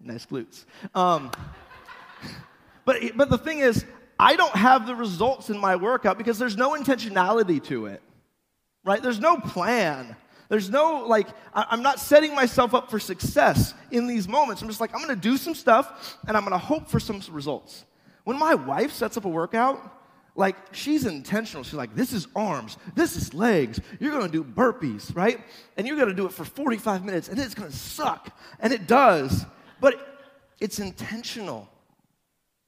[0.00, 0.64] nice glutes.
[0.94, 1.30] Um,
[2.84, 3.84] but, but the thing is,
[4.18, 8.02] I don't have the results in my workout because there's no intentionality to it
[8.88, 9.02] right?
[9.02, 10.16] There's no plan.
[10.48, 14.62] There's no, like, I'm not setting myself up for success in these moments.
[14.62, 17.84] I'm just like, I'm gonna do some stuff and I'm gonna hope for some results.
[18.24, 19.94] When my wife sets up a workout,
[20.34, 21.64] like, she's intentional.
[21.64, 23.78] She's like, this is arms, this is legs.
[24.00, 25.38] You're gonna do burpees, right?
[25.76, 28.34] And you're gonna do it for 45 minutes and it's gonna suck.
[28.58, 29.44] And it does.
[29.80, 30.24] But
[30.60, 31.68] it's intentional.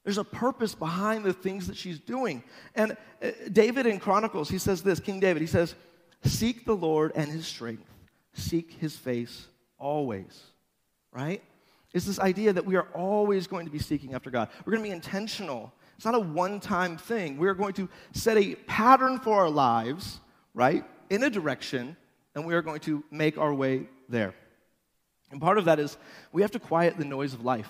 [0.03, 2.43] There's a purpose behind the things that she's doing.
[2.75, 5.75] And uh, David in Chronicles, he says this King David, he says,
[6.23, 7.83] Seek the Lord and his strength.
[8.33, 9.47] Seek his face
[9.77, 10.43] always,
[11.11, 11.43] right?
[11.93, 14.49] It's this idea that we are always going to be seeking after God.
[14.65, 15.73] We're going to be intentional.
[15.97, 17.37] It's not a one time thing.
[17.37, 20.19] We're going to set a pattern for our lives,
[20.53, 21.97] right, in a direction,
[22.33, 24.33] and we are going to make our way there.
[25.31, 25.97] And part of that is
[26.31, 27.69] we have to quiet the noise of life.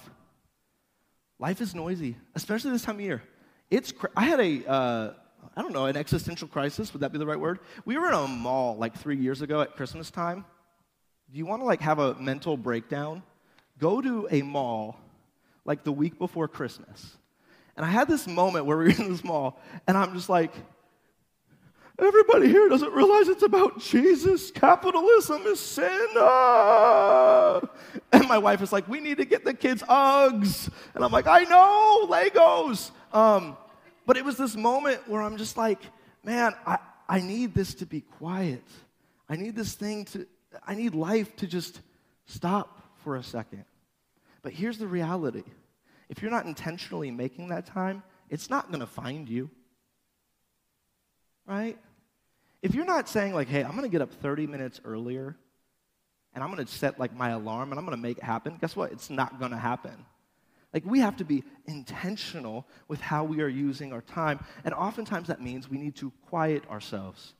[1.39, 3.23] Life is noisy, especially this time of year.
[3.69, 5.13] It's I had a, uh,
[5.55, 6.93] I don't know, an existential crisis.
[6.93, 7.59] Would that be the right word?
[7.85, 10.45] We were in a mall like three years ago at Christmas time.
[11.31, 13.23] Do you want to like have a mental breakdown?
[13.79, 14.99] Go to a mall
[15.65, 17.17] like the week before Christmas.
[17.77, 20.53] And I had this moment where we were in this mall, and I'm just like,
[22.01, 24.51] everybody here doesn't realize it's about Jesus.
[24.51, 26.07] Capitalism is sin.
[26.17, 27.61] Ah.
[28.11, 30.69] And my wife is like, we need to get the kids Uggs.
[30.95, 32.91] And I'm like, I know, Legos.
[33.13, 33.55] Um,
[34.05, 35.79] but it was this moment where I'm just like,
[36.23, 36.77] man, I,
[37.07, 38.63] I need this to be quiet.
[39.29, 40.27] I need this thing to,
[40.65, 41.81] I need life to just
[42.31, 43.65] Stop for a second.
[44.41, 45.43] But here's the reality
[46.07, 49.49] if you're not intentionally making that time, it's not going to find you.
[51.45, 51.77] Right?
[52.61, 55.35] If you're not saying, like, hey, I'm going to get up 30 minutes earlier
[56.33, 58.57] and I'm going to set like my alarm and I'm going to make it happen,
[58.61, 58.91] guess what?
[58.91, 60.05] It's not going to happen.
[60.73, 64.39] Like, we have to be intentional with how we are using our time.
[64.63, 67.33] And oftentimes that means we need to quiet ourselves.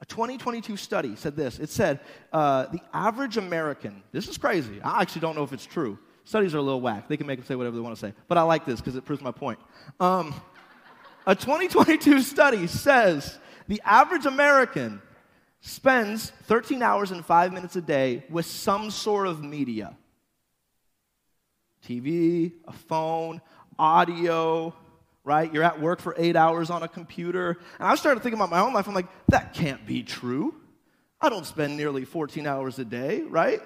[0.00, 2.00] A 2022 study said this it said,
[2.32, 4.80] uh, the average American, this is crazy.
[4.82, 5.96] I actually don't know if it's true.
[6.24, 7.08] Studies are a little whack.
[7.08, 8.12] They can make them say whatever they want to say.
[8.26, 9.58] But I like this because it proves my point.
[10.00, 10.34] Um,
[11.26, 13.38] a 2022 study says
[13.72, 15.00] the average American
[15.62, 19.96] spends 13 hours and 5 minutes a day with some sort of media
[21.82, 23.40] TV, a phone,
[23.78, 24.74] audio,
[25.24, 25.50] right?
[25.54, 27.56] You're at work for eight hours on a computer.
[27.78, 28.86] And I started thinking about my own life.
[28.88, 30.54] I'm like, that can't be true.
[31.18, 33.62] I don't spend nearly 14 hours a day, right?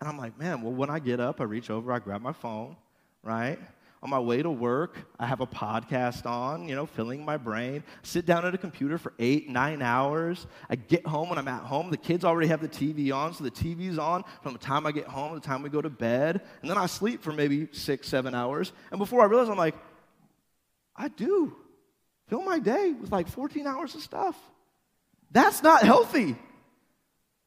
[0.00, 2.32] And I'm like, man, well, when I get up, I reach over, I grab my
[2.32, 2.74] phone,
[3.22, 3.58] right?
[4.02, 7.84] On my way to work, I have a podcast on, you know, filling my brain.
[8.02, 10.48] Sit down at a computer for eight, nine hours.
[10.68, 11.88] I get home when I'm at home.
[11.90, 14.92] The kids already have the TV on, so the TV's on from the time I
[14.92, 16.40] get home to the time we go to bed.
[16.62, 18.72] And then I sleep for maybe six, seven hours.
[18.90, 19.76] And before I realize, I'm like,
[20.96, 21.54] I do
[22.28, 24.36] fill my day with like 14 hours of stuff.
[25.30, 26.34] That's not healthy.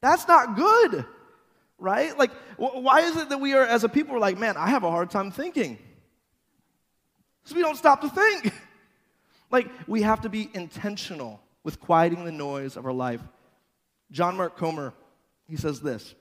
[0.02, 1.06] That's not good,
[1.78, 2.18] right?
[2.18, 4.70] Like, wh- why is it that we are, as a people, we're like, man, I
[4.70, 5.80] have a hard time thinking?
[7.46, 8.52] Because we don't stop to think.
[9.52, 13.22] like, we have to be intentional with quieting the noise of our life.
[14.12, 14.96] John Mark Comer,
[15.48, 16.16] he says this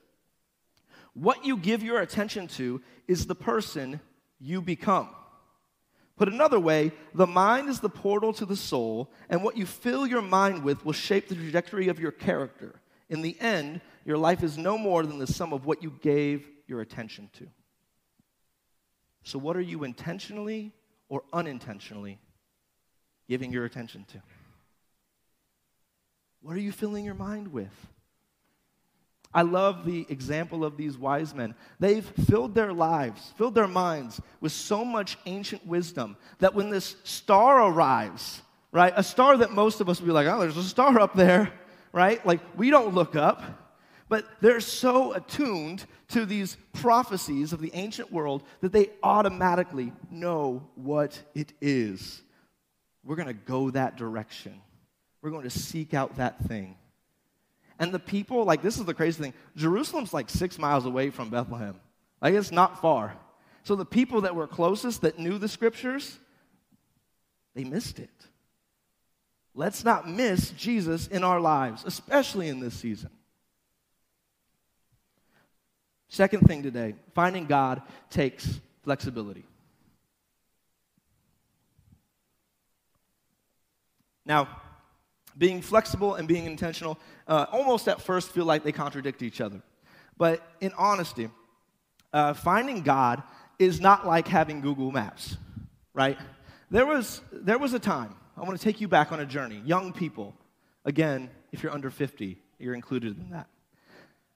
[1.15, 3.99] What you give your attention to is the person
[4.39, 5.09] you become.
[6.15, 10.05] Put another way, the mind is the portal to the soul, and what you fill
[10.05, 12.79] your mind with will shape the trajectory of your character.
[13.09, 16.47] In the end, your life is no more than the sum of what you gave
[16.67, 17.47] your attention to.
[19.23, 20.71] So, what are you intentionally
[21.09, 22.19] or unintentionally
[23.27, 24.21] giving your attention to?
[26.41, 27.73] What are you filling your mind with?
[29.33, 31.55] I love the example of these wise men.
[31.79, 36.95] They've filled their lives, filled their minds with so much ancient wisdom that when this
[37.03, 38.41] star arrives,
[38.71, 41.15] right, a star that most of us would be like, oh, there's a star up
[41.15, 41.51] there,
[41.91, 42.25] right?
[42.25, 43.64] Like, we don't look up.
[44.07, 50.67] But they're so attuned to these prophecies of the ancient world that they automatically know
[50.75, 52.21] what it is.
[53.03, 54.61] We're going to go that direction.
[55.21, 56.77] We're going to seek out that thing.
[57.79, 61.29] And the people, like, this is the crazy thing Jerusalem's like six miles away from
[61.29, 61.79] Bethlehem.
[62.21, 63.15] Like, it's not far.
[63.63, 66.19] So the people that were closest, that knew the scriptures,
[67.55, 68.09] they missed it.
[69.55, 73.09] Let's not miss Jesus in our lives, especially in this season.
[76.07, 79.43] Second thing today finding God takes flexibility.
[84.25, 84.47] Now,
[85.37, 86.97] being flexible and being intentional
[87.27, 89.61] uh, almost at first feel like they contradict each other.
[90.17, 91.29] But in honesty,
[92.13, 93.21] uh, finding God
[93.59, 95.37] is not like having Google Maps,
[95.93, 96.17] right?
[96.71, 99.61] There was, there was a time, I want to take you back on a journey.
[99.65, 100.35] Young people,
[100.85, 103.47] again, if you're under 50, you're included in that.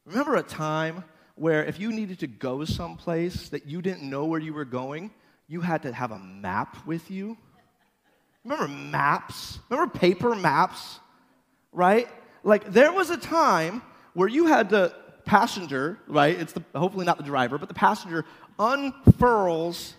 [0.06, 1.04] Remember a time
[1.40, 5.12] where if you needed to go someplace that you didn't know where you were going,
[5.48, 7.38] you had to have a map with you?
[8.44, 9.60] Remember maps?
[9.70, 11.00] Remember paper maps?
[11.72, 12.08] Right?
[12.44, 13.82] Like there was a time
[14.14, 14.94] where you had the
[15.26, 16.40] passenger, right?
[16.40, 18.26] It's the, hopefully not the driver, but the passenger
[18.58, 19.94] unfurls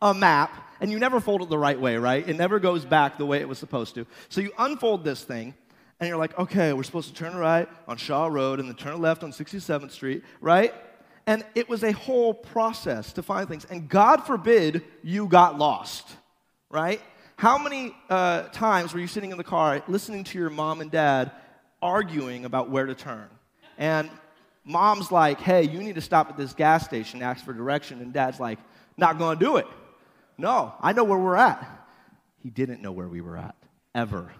[0.00, 2.26] a map and you never fold it the right way, right?
[2.26, 4.06] It never goes back the way it was supposed to.
[4.28, 5.54] So you unfold this thing
[5.98, 9.00] and you're like, okay, we're supposed to turn right on Shaw Road and then turn
[9.00, 10.74] left on 67th Street, right?
[11.26, 13.64] And it was a whole process to find things.
[13.64, 16.06] And God forbid you got lost,
[16.70, 17.00] right?
[17.36, 20.90] How many uh, times were you sitting in the car listening to your mom and
[20.90, 21.32] dad
[21.82, 23.28] arguing about where to turn?
[23.78, 24.10] And
[24.64, 28.00] mom's like, hey, you need to stop at this gas station, ask for direction.
[28.00, 28.58] And dad's like,
[28.96, 29.66] not gonna do it.
[30.38, 31.66] No, I know where we're at.
[32.42, 33.54] He didn't know where we were at,
[33.94, 34.32] ever.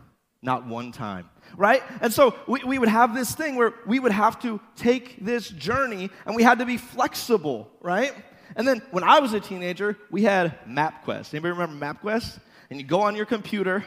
[0.42, 1.82] Not one time, right?
[2.00, 5.48] And so we, we would have this thing where we would have to take this
[5.48, 8.12] journey and we had to be flexible, right?
[8.54, 11.34] And then when I was a teenager, we had MapQuest.
[11.34, 12.38] Anybody remember MapQuest?
[12.70, 13.84] And you go on your computer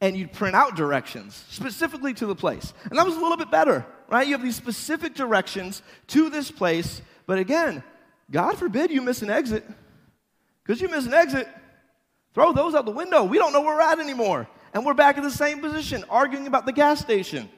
[0.00, 2.74] and you'd print out directions specifically to the place.
[2.90, 4.26] And that was a little bit better, right?
[4.26, 7.00] You have these specific directions to this place.
[7.26, 7.84] But again,
[8.30, 9.64] God forbid you miss an exit.
[10.64, 11.48] Because you miss an exit,
[12.34, 13.24] throw those out the window.
[13.24, 14.48] We don't know where we're at anymore.
[14.72, 17.48] And we're back in the same position, arguing about the gas station,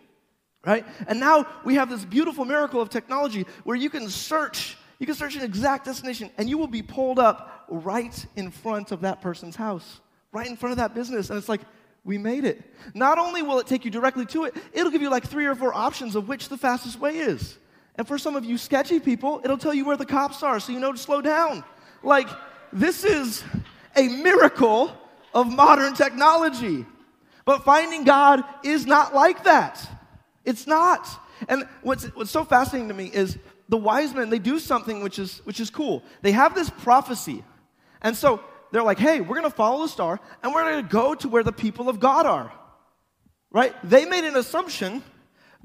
[0.67, 0.85] right?
[1.07, 5.15] And now we have this beautiful miracle of technology where you can search, you can
[5.15, 9.21] search an exact destination, and you will be pulled up right in front of that
[9.21, 10.01] person's house,
[10.33, 11.31] right in front of that business.
[11.31, 11.61] And it's like,
[12.05, 12.63] we made it.
[12.95, 15.55] Not only will it take you directly to it, it'll give you like three or
[15.55, 17.59] four options of which the fastest way is.
[17.97, 20.73] And for some of you sketchy people, it'll tell you where the cops are so
[20.73, 21.65] you know to slow down.
[22.03, 22.29] Like,
[22.73, 23.43] this is
[23.97, 24.93] a miracle
[25.33, 26.85] of modern technology.
[27.45, 29.87] But finding God is not like that.
[30.45, 31.09] It's not.
[31.49, 33.39] And what's, what's so fascinating to me is
[33.69, 36.03] the wise men, they do something which is, which is cool.
[36.23, 37.45] They have this prophecy.
[38.03, 38.43] And so
[38.73, 41.29] they're like, hey, we're going to follow the star and we're going to go to
[41.29, 42.53] where the people of God are.
[43.51, 43.75] Right?
[43.85, 45.03] They made an assumption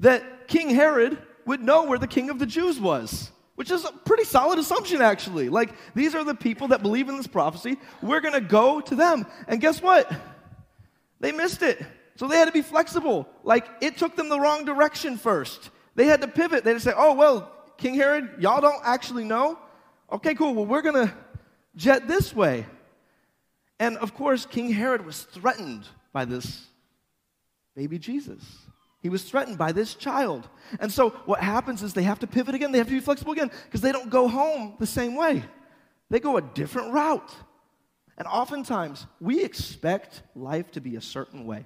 [0.00, 3.92] that King Herod would know where the king of the Jews was, which is a
[3.92, 5.48] pretty solid assumption, actually.
[5.48, 7.76] Like, these are the people that believe in this prophecy.
[8.00, 9.26] We're going to go to them.
[9.48, 10.10] And guess what?
[11.20, 11.80] They missed it.
[12.16, 13.28] So they had to be flexible.
[13.44, 15.70] Like, it took them the wrong direction first.
[15.94, 16.64] They had to pivot.
[16.64, 19.58] They had to say, oh, well, King Herod, y'all don't actually know?
[20.12, 20.54] Okay, cool.
[20.54, 21.14] Well, we're going to
[21.76, 22.66] jet this way.
[23.78, 26.66] And of course, King Herod was threatened by this
[27.74, 28.42] baby Jesus.
[29.00, 30.46] He was threatened by this child.
[30.78, 32.72] And so what happens is they have to pivot again.
[32.72, 35.42] They have to be flexible again because they don't go home the same way.
[36.10, 37.34] They go a different route.
[38.20, 41.64] And oftentimes, we expect life to be a certain way.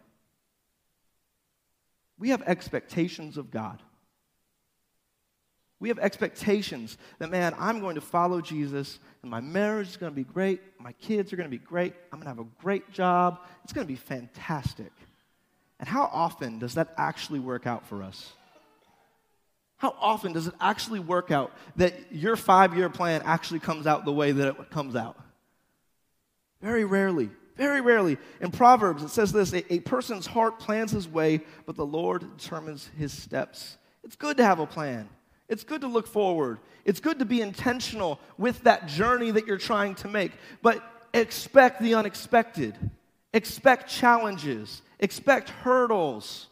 [2.17, 3.83] We have expectations of God.
[5.81, 10.13] We have expectations that, man, I'm going to follow Jesus and my marriage is going
[10.13, 10.61] to be great.
[10.79, 11.93] My kids are going to be great.
[12.13, 13.41] I'm going to have a great job.
[13.65, 14.93] It's going to be fantastic.
[15.81, 18.33] And how often does that actually work out for us?
[19.79, 24.05] How often does it actually work out that your five year plan actually comes out
[24.05, 25.17] the way that it comes out?
[26.65, 27.29] Very rarely.
[27.57, 28.17] Very rarely.
[28.41, 32.25] In Proverbs, it says this a, a person's heart plans his way, but the Lord
[32.39, 33.77] determines his steps.
[34.03, 35.11] It's good to have a plan.
[35.47, 36.59] It's good to look forward.
[36.87, 40.33] It's good to be intentional with that journey that you're trying to make.
[40.63, 42.75] But expect the unexpected.
[43.35, 44.81] Expect challenges.
[45.01, 46.47] Expect hurdles.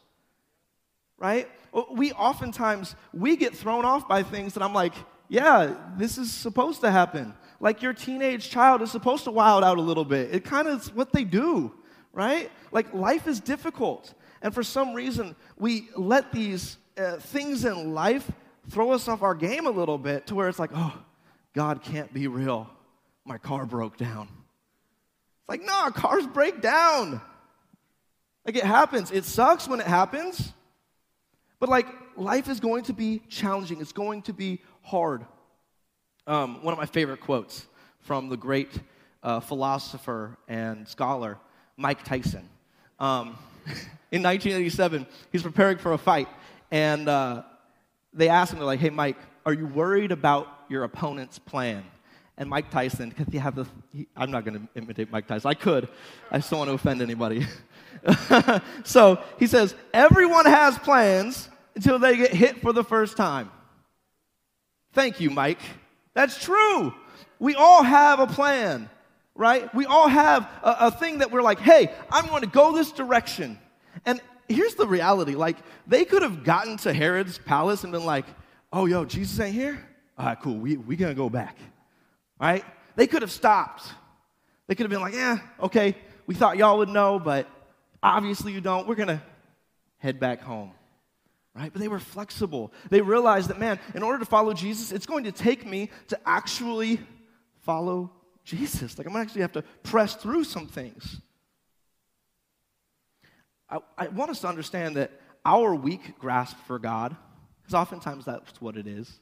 [1.19, 1.49] Right?
[1.91, 4.93] We oftentimes we get thrown off by things that I'm like,
[5.31, 7.33] yeah, this is supposed to happen.
[7.63, 10.35] Like your teenage child is supposed to wild out a little bit.
[10.35, 11.73] It kind of is what they do,
[12.13, 12.51] right?
[12.73, 14.13] Like life is difficult.
[14.43, 18.29] And for some reason, we let these uh, things in life
[18.69, 20.93] throw us off our game a little bit to where it's like, oh,
[21.55, 22.69] God can't be real.
[23.25, 24.23] My car broke down.
[24.23, 27.21] It's like, no, cars break down.
[28.45, 29.13] Like it happens.
[29.13, 30.53] It sucks when it happens.
[31.61, 31.87] But like
[32.17, 35.25] life is going to be challenging, it's going to be hard.
[36.27, 37.66] Um, one of my favorite quotes
[37.99, 38.70] from the great
[39.25, 41.37] uh, philosopher and scholar,
[41.77, 42.49] Mike Tyson.
[43.01, 43.37] Um,
[44.12, 46.29] in 1987, he's preparing for a fight,
[46.70, 47.43] and uh,
[48.14, 51.83] they asked him, they're like, hey, Mike, are you worried about your opponent's plan?
[52.39, 55.51] And Mike Tyson, because he have this, he, I'm not going to imitate Mike Tyson.
[55.51, 55.89] I could.
[56.31, 57.47] I just don't want to offend anybody.
[58.85, 63.51] so he says, everyone has plans until they get hit for the first time.
[64.93, 65.59] Thank you, Mike.
[66.15, 66.95] That's true.
[67.39, 68.89] We all have a plan,
[69.35, 69.73] right?
[69.75, 72.93] We all have a, a thing that we're like, hey, I'm going to go this
[72.93, 73.59] direction.
[74.05, 75.57] And here's the reality like,
[75.87, 78.27] they could have gotten to Herod's palace and been like,
[78.73, 79.85] oh, yo, Jesus ain't here?
[80.19, 80.57] All right, cool.
[80.57, 81.57] We, we going to go back,
[82.41, 82.65] right?
[82.97, 83.85] They could have stopped.
[84.67, 85.97] They could have been like, yeah, okay,
[86.27, 87.49] we thought y'all would know, but
[88.03, 88.87] obviously you don't.
[88.87, 89.23] We're going to
[89.99, 90.73] head back home
[91.55, 91.73] right?
[91.73, 92.73] But they were flexible.
[92.91, 96.19] They realized that, man, in order to follow Jesus, it's going to take me to
[96.27, 97.01] actually
[97.61, 98.11] follow
[98.45, 98.97] Jesus.
[98.99, 101.21] Like, I'm going to actually have to press through some things.
[103.69, 105.11] I, I want us to understand that
[105.45, 107.17] our weak grasp for God,
[107.63, 109.21] because oftentimes that's what it is,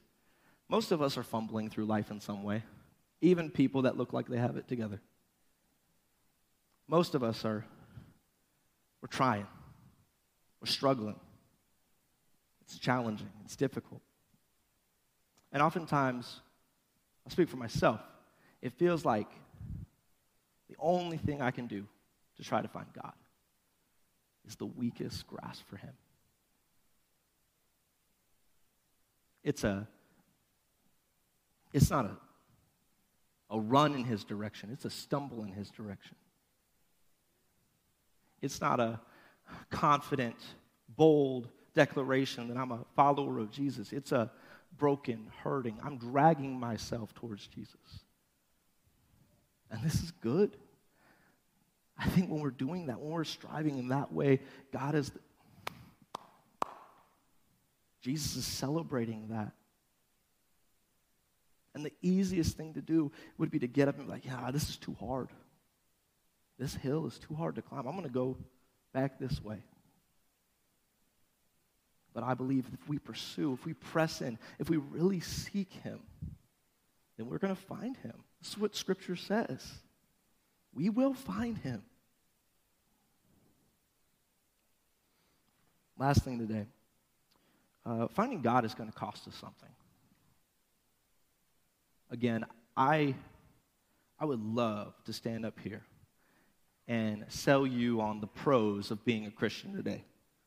[0.69, 2.63] most of us are fumbling through life in some way,
[3.21, 5.01] even people that look like they have it together.
[6.87, 7.65] Most of us are,
[9.01, 9.47] we're trying,
[10.61, 11.15] we're struggling.
[12.71, 14.01] It's challenging, it's difficult.
[15.51, 16.39] And oftentimes,
[17.25, 17.99] I'll speak for myself,
[18.61, 19.27] it feels like
[20.69, 21.85] the only thing I can do
[22.37, 23.11] to try to find God
[24.47, 25.91] is the weakest grasp for him.
[29.43, 29.87] It's a
[31.73, 32.17] it's not a
[33.49, 34.69] a run in his direction.
[34.71, 36.15] It's a stumble in his direction.
[38.41, 39.01] It's not a
[39.69, 40.37] confident,
[40.87, 43.93] bold declaration that I'm a follower of Jesus.
[43.93, 44.31] It's a
[44.77, 45.77] broken, hurting.
[45.83, 47.75] I'm dragging myself towards Jesus.
[49.69, 50.55] And this is good.
[51.97, 54.39] I think when we're doing that, when we're striving in that way,
[54.73, 55.11] God is.
[58.01, 59.51] Jesus is celebrating that.
[61.73, 64.51] And the easiest thing to do would be to get up and be like, yeah,
[64.51, 65.29] this is too hard.
[66.57, 67.87] This hill is too hard to climb.
[67.87, 68.37] I'm going to go
[68.93, 69.63] back this way.
[72.13, 75.99] But I believe if we pursue, if we press in, if we really seek Him,
[77.17, 78.23] then we're going to find Him.
[78.41, 79.71] This is what Scripture says.
[80.73, 81.83] We will find Him.
[85.97, 86.65] Last thing today
[87.85, 89.69] uh, finding God is going to cost us something.
[92.09, 92.45] Again,
[92.75, 93.15] I,
[94.19, 95.81] I would love to stand up here
[96.87, 100.03] and sell you on the pros of being a Christian today.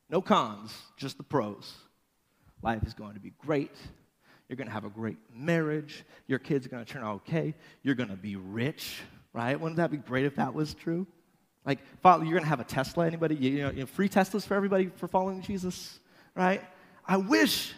[0.09, 1.73] No cons, just the pros.
[2.61, 3.75] Life is going to be great.
[4.47, 6.05] You're going to have a great marriage.
[6.27, 7.55] Your kids are going to turn out okay.
[7.81, 9.01] You're going to be rich,
[9.33, 9.59] right?
[9.59, 11.07] Wouldn't that be great if that was true?
[11.65, 13.07] Like, you're going to have a Tesla.
[13.07, 13.35] Anybody?
[13.35, 15.99] You know, you know, free Teslas for everybody for following Jesus,
[16.35, 16.61] right?
[17.07, 17.73] I wish,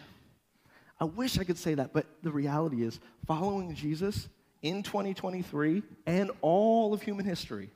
[0.99, 4.27] I wish I could say that, but the reality is, following Jesus
[4.61, 7.69] in 2023 and all of human history,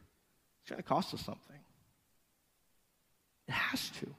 [0.62, 1.56] it's going to cost us something.
[3.48, 4.14] It has to.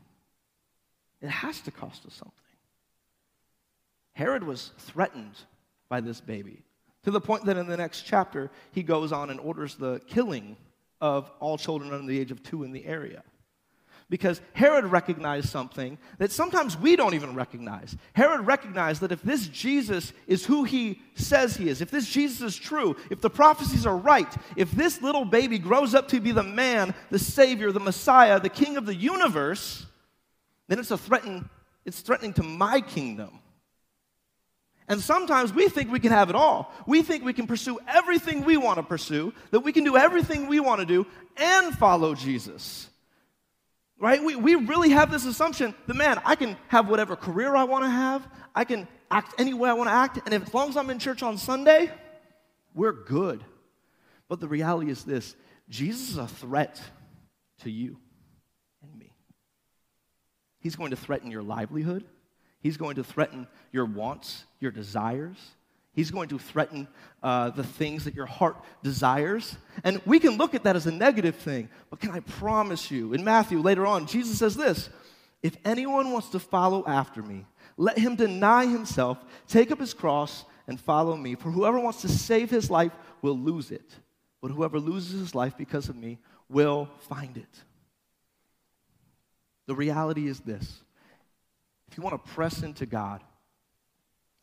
[1.23, 2.35] It has to cost us something.
[4.13, 5.37] Herod was threatened
[5.89, 6.65] by this baby
[7.05, 10.57] to the point that in the next chapter, he goes on and orders the killing
[11.01, 13.23] of all children under the age of two in the area.
[14.09, 17.97] Because Herod recognized something that sometimes we don't even recognize.
[18.13, 22.43] Herod recognized that if this Jesus is who he says he is, if this Jesus
[22.43, 26.31] is true, if the prophecies are right, if this little baby grows up to be
[26.31, 29.87] the man, the Savior, the Messiah, the King of the universe,
[30.73, 31.51] then it's a threaten,
[31.85, 33.41] it's threatening to my kingdom.
[34.89, 36.73] And sometimes we think we can have it all.
[36.87, 40.49] We think we can pursue everything we want to pursue, that we can do everything
[40.49, 41.07] we want to do
[41.37, 42.89] and follow Jesus.
[43.99, 44.25] Right?
[44.25, 47.85] We, we really have this assumption that, man, I can have whatever career I want
[47.85, 50.71] to have, I can act any way I want to act, and if, as long
[50.71, 51.91] as I'm in church on Sunday,
[52.75, 53.45] we're good.
[54.27, 55.37] But the reality is this
[55.69, 56.81] Jesus is a threat
[57.59, 57.99] to you.
[60.63, 62.05] He's going to threaten your livelihood.
[62.61, 65.37] He's going to threaten your wants, your desires.
[65.93, 66.87] He's going to threaten
[67.23, 69.57] uh, the things that your heart desires.
[69.83, 73.13] And we can look at that as a negative thing, but can I promise you,
[73.13, 74.89] in Matthew later on, Jesus says this
[75.43, 77.45] If anyone wants to follow after me,
[77.77, 81.35] let him deny himself, take up his cross, and follow me.
[81.35, 83.91] For whoever wants to save his life will lose it,
[84.41, 87.65] but whoever loses his life because of me will find it.
[89.67, 90.83] The reality is this
[91.91, 93.23] if you want to press into God,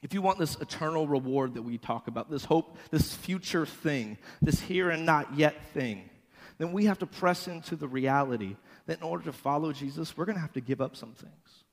[0.02, 4.18] if you want this eternal reward that we talk about, this hope, this future thing,
[4.42, 6.10] this here and not yet thing,
[6.58, 8.56] then we have to press into the reality
[8.86, 11.64] that in order to follow Jesus, we're going to have to give up some things.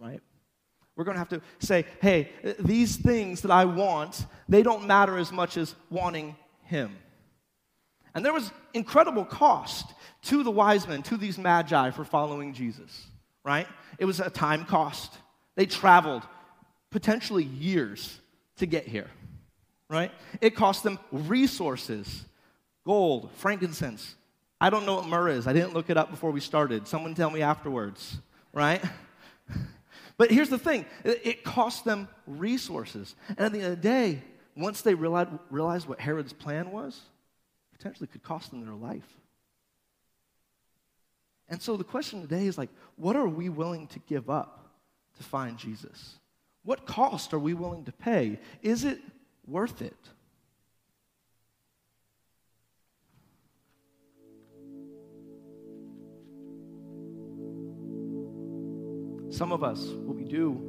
[0.00, 0.20] Right?
[0.96, 5.16] We're going to have to say, hey, these things that I want, they don't matter
[5.16, 6.96] as much as wanting Him.
[8.14, 9.92] And there was incredible cost
[10.22, 13.06] to the wise men, to these magi for following Jesus,
[13.44, 13.66] right?
[13.98, 15.12] It was a time cost.
[15.56, 16.22] They traveled
[16.90, 18.18] potentially years
[18.56, 19.10] to get here,
[19.88, 20.10] right?
[20.40, 22.24] It cost them resources
[22.84, 24.14] gold, frankincense.
[24.60, 25.46] I don't know what myrrh is.
[25.46, 26.88] I didn't look it up before we started.
[26.88, 28.16] Someone tell me afterwards,
[28.52, 28.82] right?
[30.16, 33.14] But here's the thing it cost them resources.
[33.28, 34.22] And at the end of the day,
[34.56, 37.00] once they realized, realized what Herod's plan was,
[37.78, 39.08] potentially could cost them their life.
[41.48, 44.68] And so the question today is like, what are we willing to give up
[45.16, 46.16] to find Jesus?
[46.64, 48.38] What cost are we willing to pay?
[48.62, 49.00] Is it
[49.46, 49.96] worth it?
[59.30, 60.64] Some of us, what we do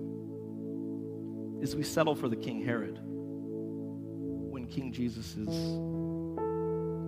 [1.62, 5.50] is we settle for the King Herod when King Jesus is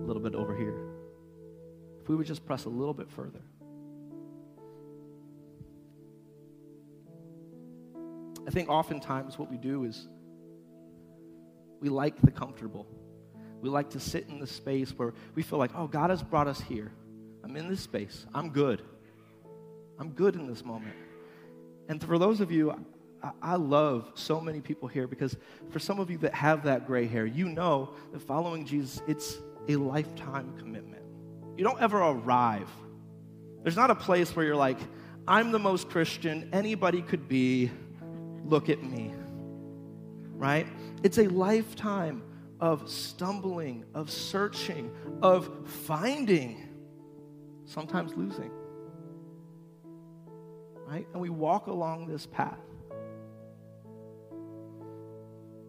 [0.02, 0.74] a little bit over here.
[2.02, 3.40] If we would just press a little bit further.
[8.46, 10.08] I think oftentimes what we do is
[11.80, 12.86] we like the comfortable.
[13.60, 16.48] We like to sit in the space where we feel like, oh, God has brought
[16.48, 16.92] us here.
[17.44, 18.26] I'm in this space.
[18.34, 18.82] I'm good.
[19.98, 20.94] I'm good in this moment.
[21.88, 22.74] And for those of you,
[23.40, 25.36] I, love so many people here because
[25.70, 29.38] for some of you that have that gray hair, you know that following Jesus, it's
[29.68, 31.02] a lifetime commitment.
[31.56, 32.68] You don't ever arrive.
[33.62, 34.78] There's not a place where you're like,
[35.28, 37.70] I'm the most Christian anybody could be.
[38.44, 39.12] Look at me.
[40.32, 40.66] Right?
[41.02, 42.22] It's a lifetime
[42.60, 44.90] of stumbling, of searching,
[45.22, 46.68] of finding,
[47.64, 48.50] sometimes losing.
[50.92, 51.06] right?
[51.12, 52.58] And we walk along this path.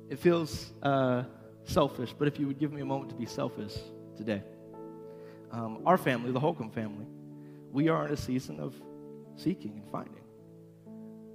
[0.10, 1.24] It feels uh,
[1.66, 3.76] selfish, but if you would give me a moment to be selfish
[4.18, 4.44] today,
[5.52, 7.06] um, our family, the Holcomb family,
[7.72, 8.74] we are in a season of
[9.36, 10.24] seeking and finding.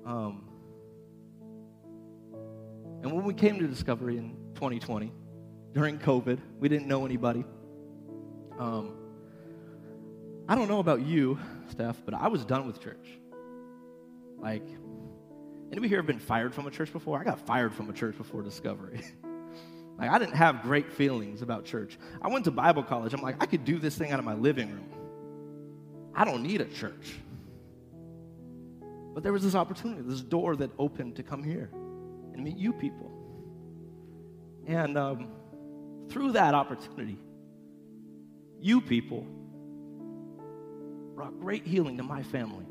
[0.05, 0.45] Um,
[3.03, 5.13] and when we came to Discovery in 2020,
[5.73, 7.45] during COVID, we didn't know anybody.
[8.59, 8.95] Um,
[10.49, 11.39] I don't know about you,
[11.71, 13.07] Steph, but I was done with church.
[14.39, 14.67] Like,
[15.71, 17.21] anybody here have been fired from a church before?
[17.21, 19.03] I got fired from a church before Discovery.
[19.99, 21.99] like, I didn't have great feelings about church.
[22.23, 23.13] I went to Bible college.
[23.13, 24.89] I'm like, I could do this thing out of my living room.
[26.15, 27.17] I don't need a church.
[29.15, 31.69] But there was this opportunity, this door that opened to come here
[32.33, 33.11] and meet you people.
[34.69, 35.29] And um,
[36.09, 37.19] through that opportunity,
[38.61, 39.27] you people
[41.17, 42.67] brought great healing to my family.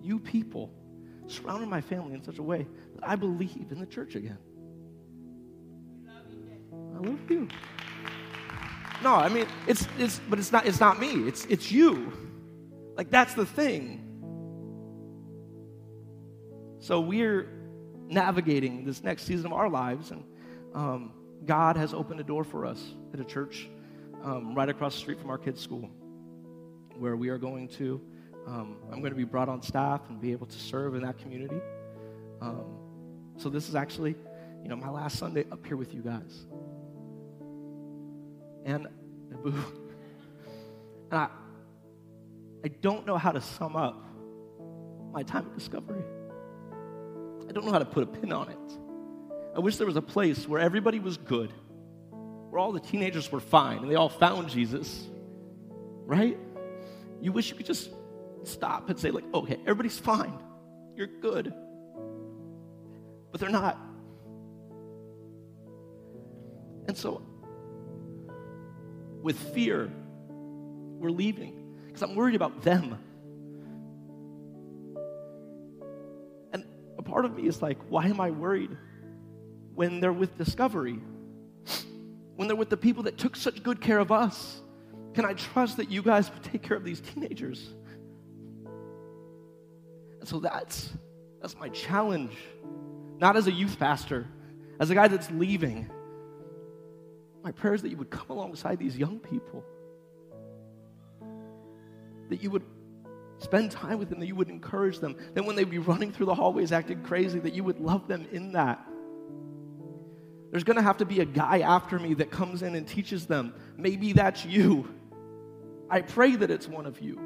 [0.00, 0.70] You people
[1.26, 4.38] surrounded my family in such a way that I believe in the church again.
[7.04, 7.48] Love you.
[9.02, 11.28] No, I mean it's it's but it's not it's not me.
[11.28, 12.12] It's it's you.
[12.96, 14.00] Like that's the thing.
[16.78, 17.48] So we're
[18.08, 20.22] navigating this next season of our lives, and
[20.74, 21.12] um,
[21.44, 22.82] God has opened a door for us
[23.12, 23.68] at a church
[24.22, 25.88] um, right across the street from our kids' school,
[26.98, 28.00] where we are going to.
[28.46, 31.18] Um, I'm going to be brought on staff and be able to serve in that
[31.18, 31.60] community.
[32.42, 32.66] Um,
[33.38, 34.14] so this is actually,
[34.62, 36.46] you know, my last Sunday up here with you guys.
[38.64, 38.88] And,
[39.32, 39.64] and
[41.12, 41.28] I,
[42.64, 44.02] I don't know how to sum up
[45.12, 46.02] my time of discovery.
[47.48, 48.78] I don't know how to put a pin on it.
[49.54, 51.52] I wish there was a place where everybody was good,
[52.50, 55.06] where all the teenagers were fine and they all found Jesus,
[56.06, 56.38] right?
[57.20, 57.90] You wish you could just
[58.44, 60.38] stop and say, like, okay, everybody's fine.
[60.96, 61.52] You're good.
[63.30, 63.78] But they're not.
[66.88, 67.22] And so,
[69.24, 69.90] with fear,
[70.28, 72.98] we're leaving because I'm worried about them.
[76.52, 76.64] And
[76.98, 78.76] a part of me is like, why am I worried
[79.74, 81.00] when they're with Discovery?
[82.36, 84.60] When they're with the people that took such good care of us?
[85.14, 87.72] Can I trust that you guys would take care of these teenagers?
[90.20, 90.92] And so that's
[91.40, 92.36] that's my challenge.
[93.18, 94.26] Not as a youth pastor,
[94.80, 95.88] as a guy that's leaving.
[97.44, 99.62] My prayer is that you would come alongside these young people.
[102.30, 102.64] That you would
[103.38, 105.14] spend time with them, that you would encourage them.
[105.34, 108.26] That when they'd be running through the hallways acting crazy, that you would love them
[108.32, 108.82] in that.
[110.50, 113.52] There's gonna have to be a guy after me that comes in and teaches them.
[113.76, 114.88] Maybe that's you.
[115.90, 117.20] I pray that it's one of you.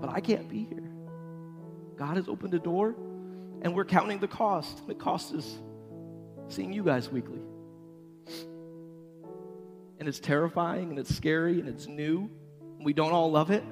[0.00, 0.92] But I can't be here.
[1.96, 2.94] God has opened a door,
[3.62, 4.86] and we're counting the cost.
[4.86, 5.58] The cost is
[6.46, 7.40] seeing you guys weekly.
[10.02, 12.28] And it's terrifying, and it's scary, and it's new.
[12.82, 13.62] We don't all love it,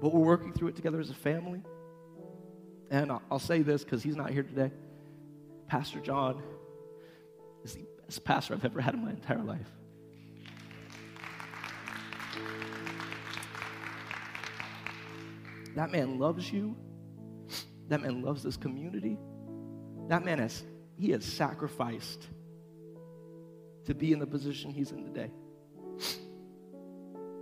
[0.00, 1.62] but we're working through it together as a family.
[2.90, 4.70] And I'll, I'll say this because he's not here today.
[5.66, 6.42] Pastor John
[7.62, 9.70] is the best pastor I've ever had in my entire life.
[15.76, 16.74] That man loves you.
[17.88, 19.18] That man loves this community.
[20.08, 20.62] That man has
[20.96, 22.26] he has sacrificed
[23.86, 25.30] to be in the position he's in today.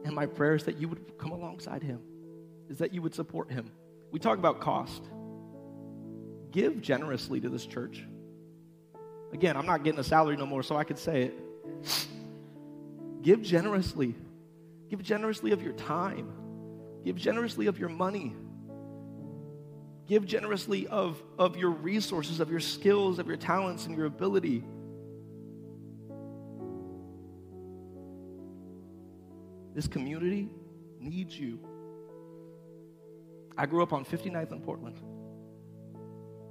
[0.05, 2.01] And my prayer is that you would come alongside him,
[2.69, 3.71] is that you would support him.
[4.11, 5.03] We talk about cost.
[6.51, 8.05] Give generously to this church.
[9.33, 11.35] Again, I'm not getting a salary no more, so I could say it.
[13.23, 14.17] Give generously.
[14.89, 16.33] Give generously of your time.
[17.05, 18.35] Give generously of your money.
[20.09, 24.65] Give generously of, of your resources, of your skills, of your talents, and your ability.
[29.75, 30.49] This community
[30.99, 31.59] needs you.
[33.57, 35.01] I grew up on 59th and Portland.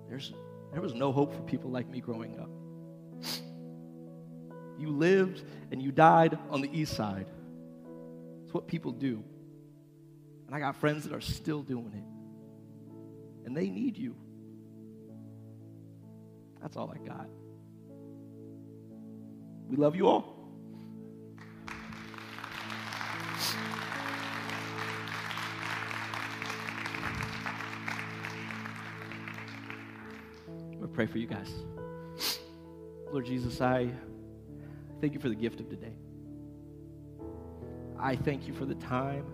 [0.08, 0.34] There's,
[0.72, 2.50] there was no hope for people like me growing up.
[4.80, 7.28] You lived and you died on the east side.
[8.44, 9.24] It's what people do.
[10.48, 13.46] And I got friends that are still doing it.
[13.46, 14.16] And they need you.
[16.62, 17.28] That's all I got.
[19.68, 20.39] We love you all.
[30.94, 31.52] Pray for you guys.
[33.12, 33.90] Lord Jesus, I
[35.02, 35.94] thank you for the gift of today.
[37.98, 39.26] I thank you for the time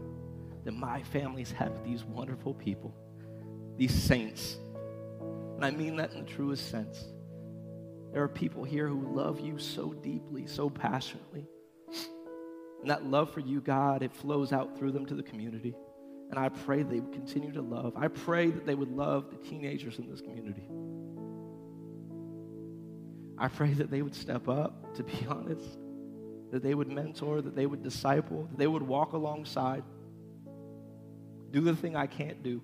[0.64, 2.96] that my family's had with these wonderful people,
[3.78, 4.58] these saints.
[5.56, 7.06] And I mean that in the truest sense.
[8.12, 11.46] There are people here who love you so deeply, so passionately.
[12.82, 15.76] And that love for you, God, it flows out through them to the community.
[16.30, 17.94] And I pray they would continue to love.
[17.98, 20.68] I pray that they would love the teenagers in this community.
[23.38, 25.78] I pray that they would step up, to be honest,
[26.52, 29.84] that they would mentor, that they would disciple, that they would walk alongside,
[31.52, 32.62] do the thing I can't do.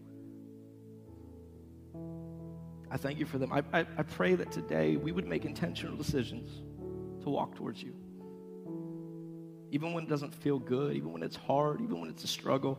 [2.90, 3.54] I thank you for them.
[3.54, 6.50] I, I, I pray that today we would make intentional decisions
[7.24, 7.94] to walk towards you.
[9.72, 12.78] Even when it doesn't feel good, even when it's hard, even when it's a struggle,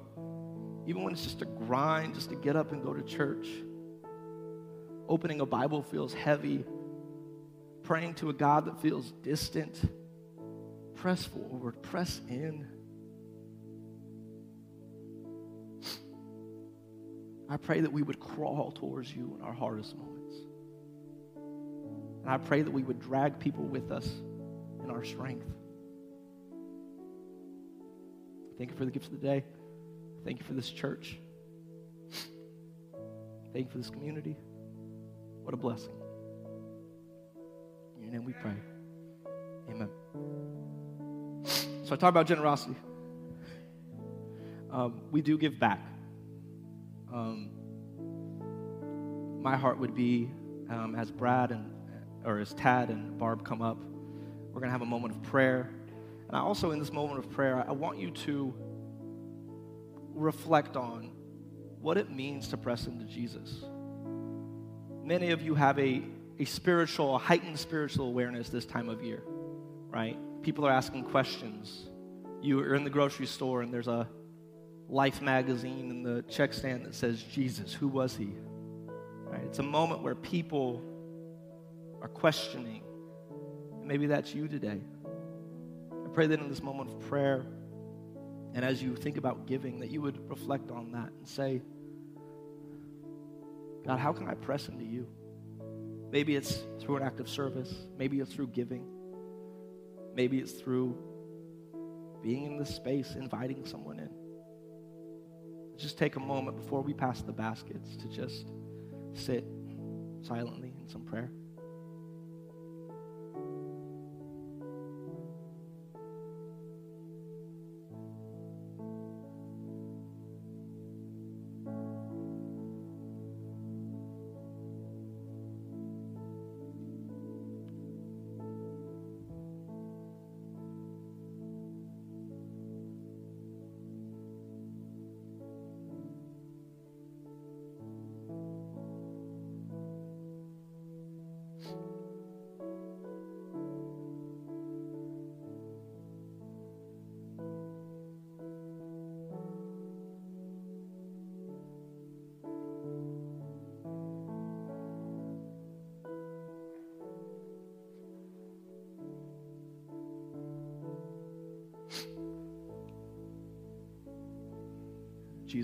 [0.86, 3.48] even when it's just a grind just to get up and go to church.
[5.08, 6.64] Opening a Bible feels heavy.
[7.82, 9.78] Praying to a God that feels distant.
[10.94, 12.66] Press forward, press in.
[17.48, 20.36] I pray that we would crawl towards you in our hardest moments.
[22.22, 24.08] And I pray that we would drag people with us
[24.82, 25.46] in our strength.
[28.56, 29.44] Thank you for the gifts of the day.
[30.24, 31.18] Thank you for this church.
[33.52, 34.36] Thank you for this community.
[35.42, 36.01] What a blessing.
[38.12, 38.52] Your name we pray.
[39.70, 39.88] Amen.
[41.82, 42.76] So I talk about generosity.
[44.70, 45.80] Um, we do give back.
[47.10, 47.48] Um,
[49.40, 50.30] my heart would be
[50.68, 51.72] um, as Brad and
[52.26, 55.70] or as Tad and Barb come up, we're going to have a moment of prayer.
[56.28, 58.54] And I also, in this moment of prayer, I want you to
[60.12, 61.12] reflect on
[61.80, 63.64] what it means to press into Jesus.
[65.02, 66.02] Many of you have a,
[66.38, 69.22] a spiritual, a heightened spiritual awareness this time of year,
[69.90, 70.18] right?
[70.42, 71.88] People are asking questions.
[72.40, 74.08] You are in the grocery store and there's a
[74.88, 78.28] Life magazine in the check stand that says, Jesus, who was he?
[79.24, 79.42] Right?
[79.44, 80.82] It's a moment where people
[82.02, 82.82] are questioning.
[83.82, 84.82] Maybe that's you today.
[85.90, 87.46] I pray that in this moment of prayer,
[88.54, 91.62] and as you think about giving, that you would reflect on that and say,
[93.86, 95.06] God, how can I press into you?
[96.12, 97.74] Maybe it's through an act of service.
[97.98, 98.86] Maybe it's through giving.
[100.14, 100.96] Maybe it's through
[102.22, 104.10] being in this space, inviting someone in.
[105.78, 108.52] Just take a moment before we pass the baskets to just
[109.14, 109.44] sit
[110.20, 111.32] silently in some prayer.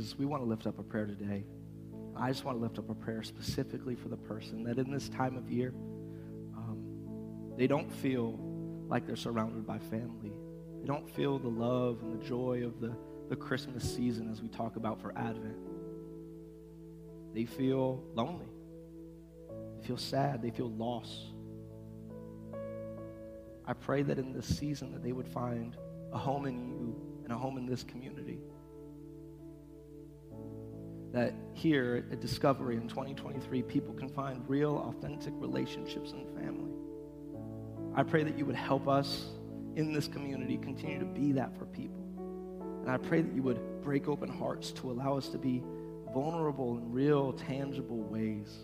[0.08, 1.44] Jesus, we want to lift up a prayer today.
[2.16, 5.10] I just want to lift up a prayer specifically for the person that in this
[5.10, 5.74] time of year,
[6.56, 6.82] um,
[7.58, 8.38] they don't feel
[8.88, 10.32] like they're surrounded by family.
[10.80, 12.96] They don't feel the love and the joy of the,
[13.28, 15.58] the Christmas season as we talk about for Advent.
[17.34, 18.48] They feel lonely.
[19.78, 20.40] They feel sad.
[20.40, 21.34] They feel lost.
[23.66, 25.76] I pray that in this season that they would find
[26.14, 28.27] a home in you and a home in this community
[31.12, 36.72] that here at Discovery in 2023, people can find real, authentic relationships and family.
[37.94, 39.26] I pray that you would help us
[39.76, 42.04] in this community continue to be that for people.
[42.82, 45.62] And I pray that you would break open hearts to allow us to be
[46.12, 48.56] vulnerable in real, tangible ways.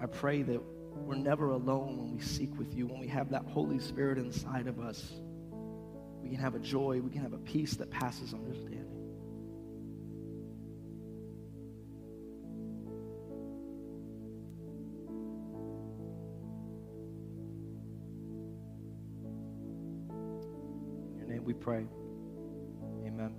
[0.00, 0.60] I pray that
[0.94, 4.66] we're never alone when we seek with you, when we have that Holy Spirit inside
[4.66, 5.12] of us
[6.30, 8.86] we can have a joy, we can have a peace that passes understanding.
[21.10, 21.84] In your name we pray.
[23.04, 23.34] Amen.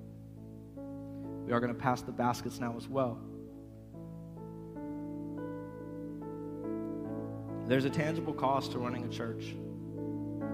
[1.45, 3.17] We are going to pass the baskets now as well.
[7.69, 9.55] There's a tangible cost to running a church.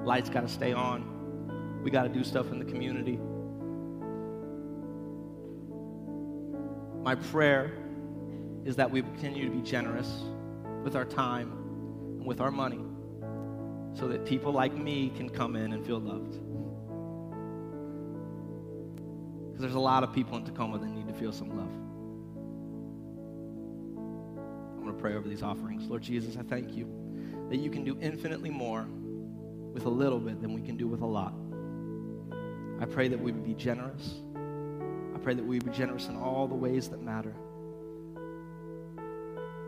[0.04, 1.17] Lights got to stay on
[1.88, 3.18] We got to do stuff in the community.
[7.02, 7.72] My prayer
[8.66, 10.24] is that we continue to be generous
[10.84, 11.50] with our time
[12.20, 12.82] and with our money
[13.94, 16.34] so that people like me can come in and feel loved.
[19.46, 21.72] Because there's a lot of people in Tacoma that need to feel some love.
[24.76, 25.88] I'm going to pray over these offerings.
[25.88, 26.86] Lord Jesus, I thank you
[27.50, 28.86] that you can do infinitely more
[29.72, 31.34] with a little bit than we can do with a lot.
[32.80, 34.22] I pray that we would be generous.
[35.16, 37.34] I pray that we would be generous in all the ways that matter.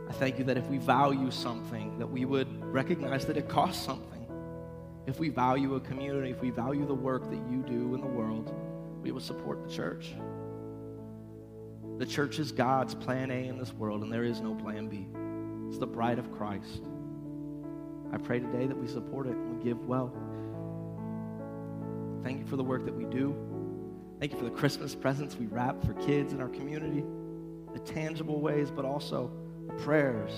[0.07, 3.83] I thank you that if we value something, that we would recognize that it costs
[3.85, 4.25] something.
[5.05, 8.07] If we value a community, if we value the work that you do in the
[8.07, 8.53] world,
[9.01, 10.13] we will support the church.
[11.97, 15.07] The church is God's plan A in this world, and there is no plan B.
[15.67, 16.81] It's the bride of Christ.
[18.11, 20.13] I pray today that we support it and we give well.
[22.23, 23.35] Thank you for the work that we do.
[24.19, 27.03] Thank you for the Christmas presents we wrap for kids in our community,
[27.73, 29.31] the tangible ways, but also
[29.67, 30.33] the prayers,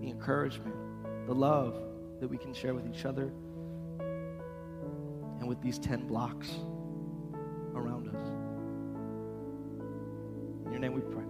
[0.00, 0.74] the encouragement,
[1.26, 1.80] the love
[2.20, 3.32] that we can share with each other
[5.40, 6.50] and with these 10 blocks
[7.74, 8.28] around us.
[10.66, 11.29] In your name we pray.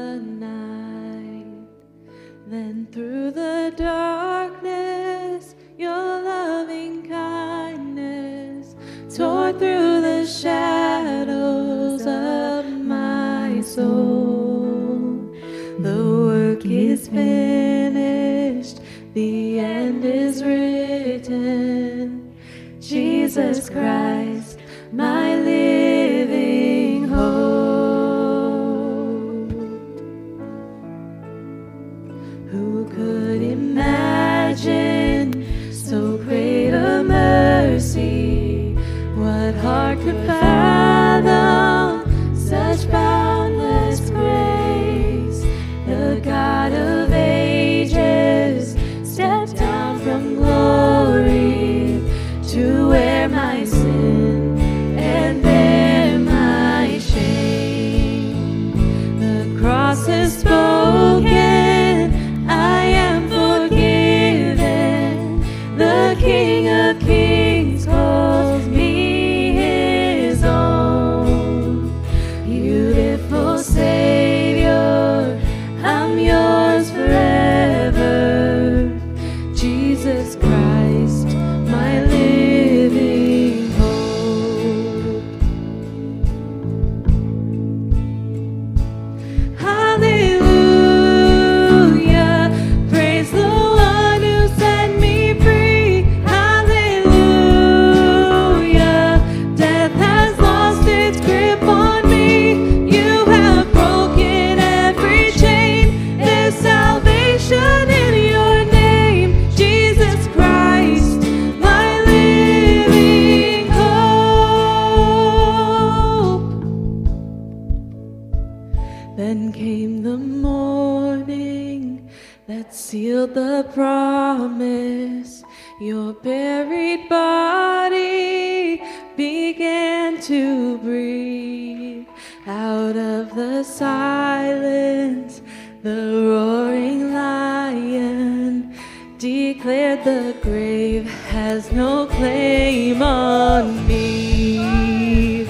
[139.53, 145.43] declared the grave has no claim on me.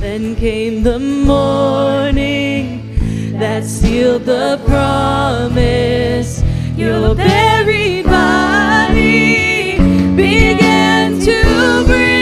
[0.00, 2.62] Then came the morning
[3.38, 6.42] that sealed the promise.
[6.76, 9.78] Your buried body
[10.14, 12.17] began to breathe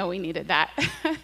[0.00, 0.70] know we needed that.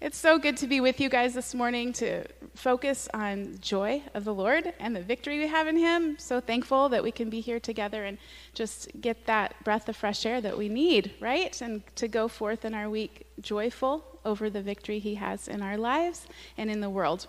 [0.00, 2.24] it's so good to be with you guys this morning to
[2.54, 6.16] focus on joy of the Lord and the victory we have in Him.
[6.20, 8.18] So thankful that we can be here together and
[8.54, 11.60] just get that breath of fresh air that we need, right?
[11.60, 15.76] And to go forth in our week joyful over the victory He has in our
[15.76, 17.26] lives and in the world.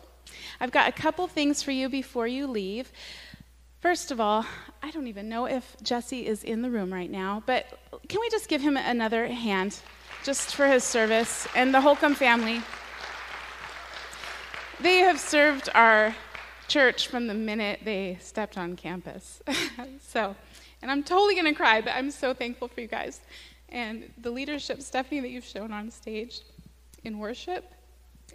[0.60, 2.92] I've got a couple things for you before you leave.
[3.80, 4.46] First of all,
[4.84, 7.66] I don't even know if Jesse is in the room right now, but
[8.08, 9.80] can we just give him another hand
[10.24, 12.62] just for his service and the Holcomb family?
[14.80, 16.16] They have served our
[16.68, 19.42] church from the minute they stepped on campus.
[20.02, 20.36] so,
[20.82, 23.22] and I'm totally going to cry, but I'm so thankful for you guys
[23.74, 26.42] and the leadership, Stephanie, that you've shown on stage
[27.04, 27.74] in worship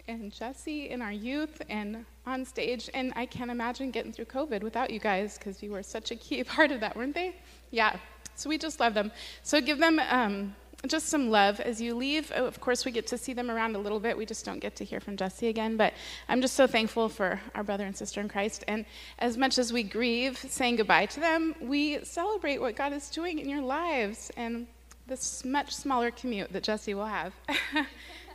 [0.07, 2.89] and Jesse in our youth and on stage.
[2.93, 6.15] And I can't imagine getting through COVID without you guys because you were such a
[6.15, 7.35] key part of that, weren't they?
[7.71, 7.95] Yeah.
[8.35, 9.11] So we just love them.
[9.43, 10.55] So give them um,
[10.87, 12.31] just some love as you leave.
[12.35, 14.17] Oh, of course, we get to see them around a little bit.
[14.17, 15.75] We just don't get to hear from Jesse again.
[15.75, 15.93] But
[16.27, 18.63] I'm just so thankful for our brother and sister in Christ.
[18.67, 18.85] And
[19.19, 23.39] as much as we grieve saying goodbye to them, we celebrate what God is doing
[23.39, 24.67] in your lives and
[25.07, 27.33] this much smaller commute that Jesse will have.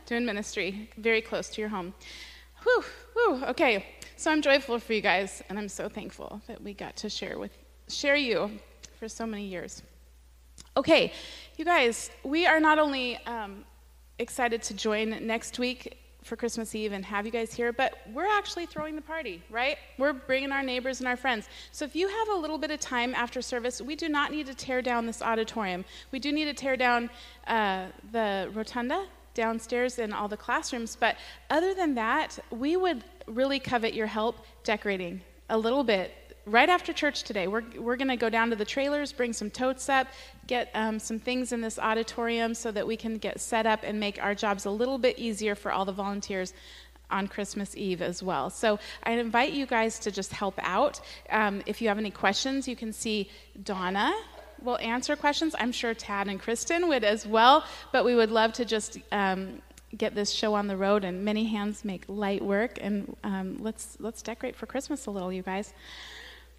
[0.05, 1.93] doing ministry very close to your home.
[2.63, 3.85] Whew, whew, okay.
[4.17, 7.37] So I'm joyful for you guys, and I'm so thankful that we got to share
[7.37, 7.51] with
[7.87, 8.49] share you
[8.99, 9.83] for so many years.
[10.77, 11.13] Okay,
[11.59, 13.63] you guys, we are not only um,
[14.19, 18.27] excited to join next week for Christmas Eve and have you guys here, but we're
[18.27, 19.77] actually throwing the party, right?
[19.97, 21.47] We're bringing our neighbors and our friends.
[21.71, 24.47] So if you have a little bit of time after service, we do not need
[24.47, 25.85] to tear down this auditorium.
[26.11, 27.09] We do need to tear down
[27.47, 29.05] uh, the rotunda
[29.35, 30.97] downstairs in all the classrooms.
[30.99, 31.15] But
[31.51, 36.11] other than that, we would really covet your help decorating a little bit.
[36.47, 39.49] Right after church today, we're, we're going to go down to the trailers, bring some
[39.49, 40.07] totes up,
[40.45, 43.99] get um, some things in this auditorium so that we can get set up and
[43.99, 46.53] make our jobs a little bit easier for all the volunteers
[47.09, 48.51] on Christmas Eve as well.
[48.51, 51.01] So I invite you guys to just help out.
[51.31, 53.29] Um, if you have any questions, you can see
[53.63, 54.13] Donna
[54.61, 55.55] will answer questions.
[55.57, 59.63] I'm sure Tad and Kristen would as well, but we would love to just um,
[59.97, 61.03] get this show on the road.
[61.03, 62.77] And many hands make light work.
[62.81, 65.73] And um, let's let's decorate for Christmas a little, you guys.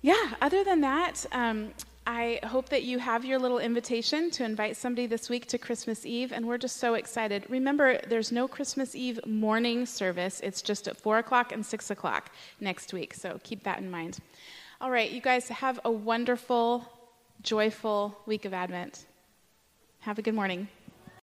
[0.06, 0.34] Yeah.
[0.40, 1.26] Other than that.
[1.32, 1.72] Um,
[2.06, 6.06] I hope that you have your little invitation to invite somebody this week to Christmas
[6.06, 7.44] Eve, and we're just so excited.
[7.48, 12.30] Remember, there's no Christmas Eve morning service, it's just at 4 o'clock and 6 o'clock
[12.60, 14.18] next week, so keep that in mind.
[14.80, 16.88] All right, you guys have a wonderful
[17.42, 19.06] joyful week of Advent.
[20.02, 20.68] Have a good morning.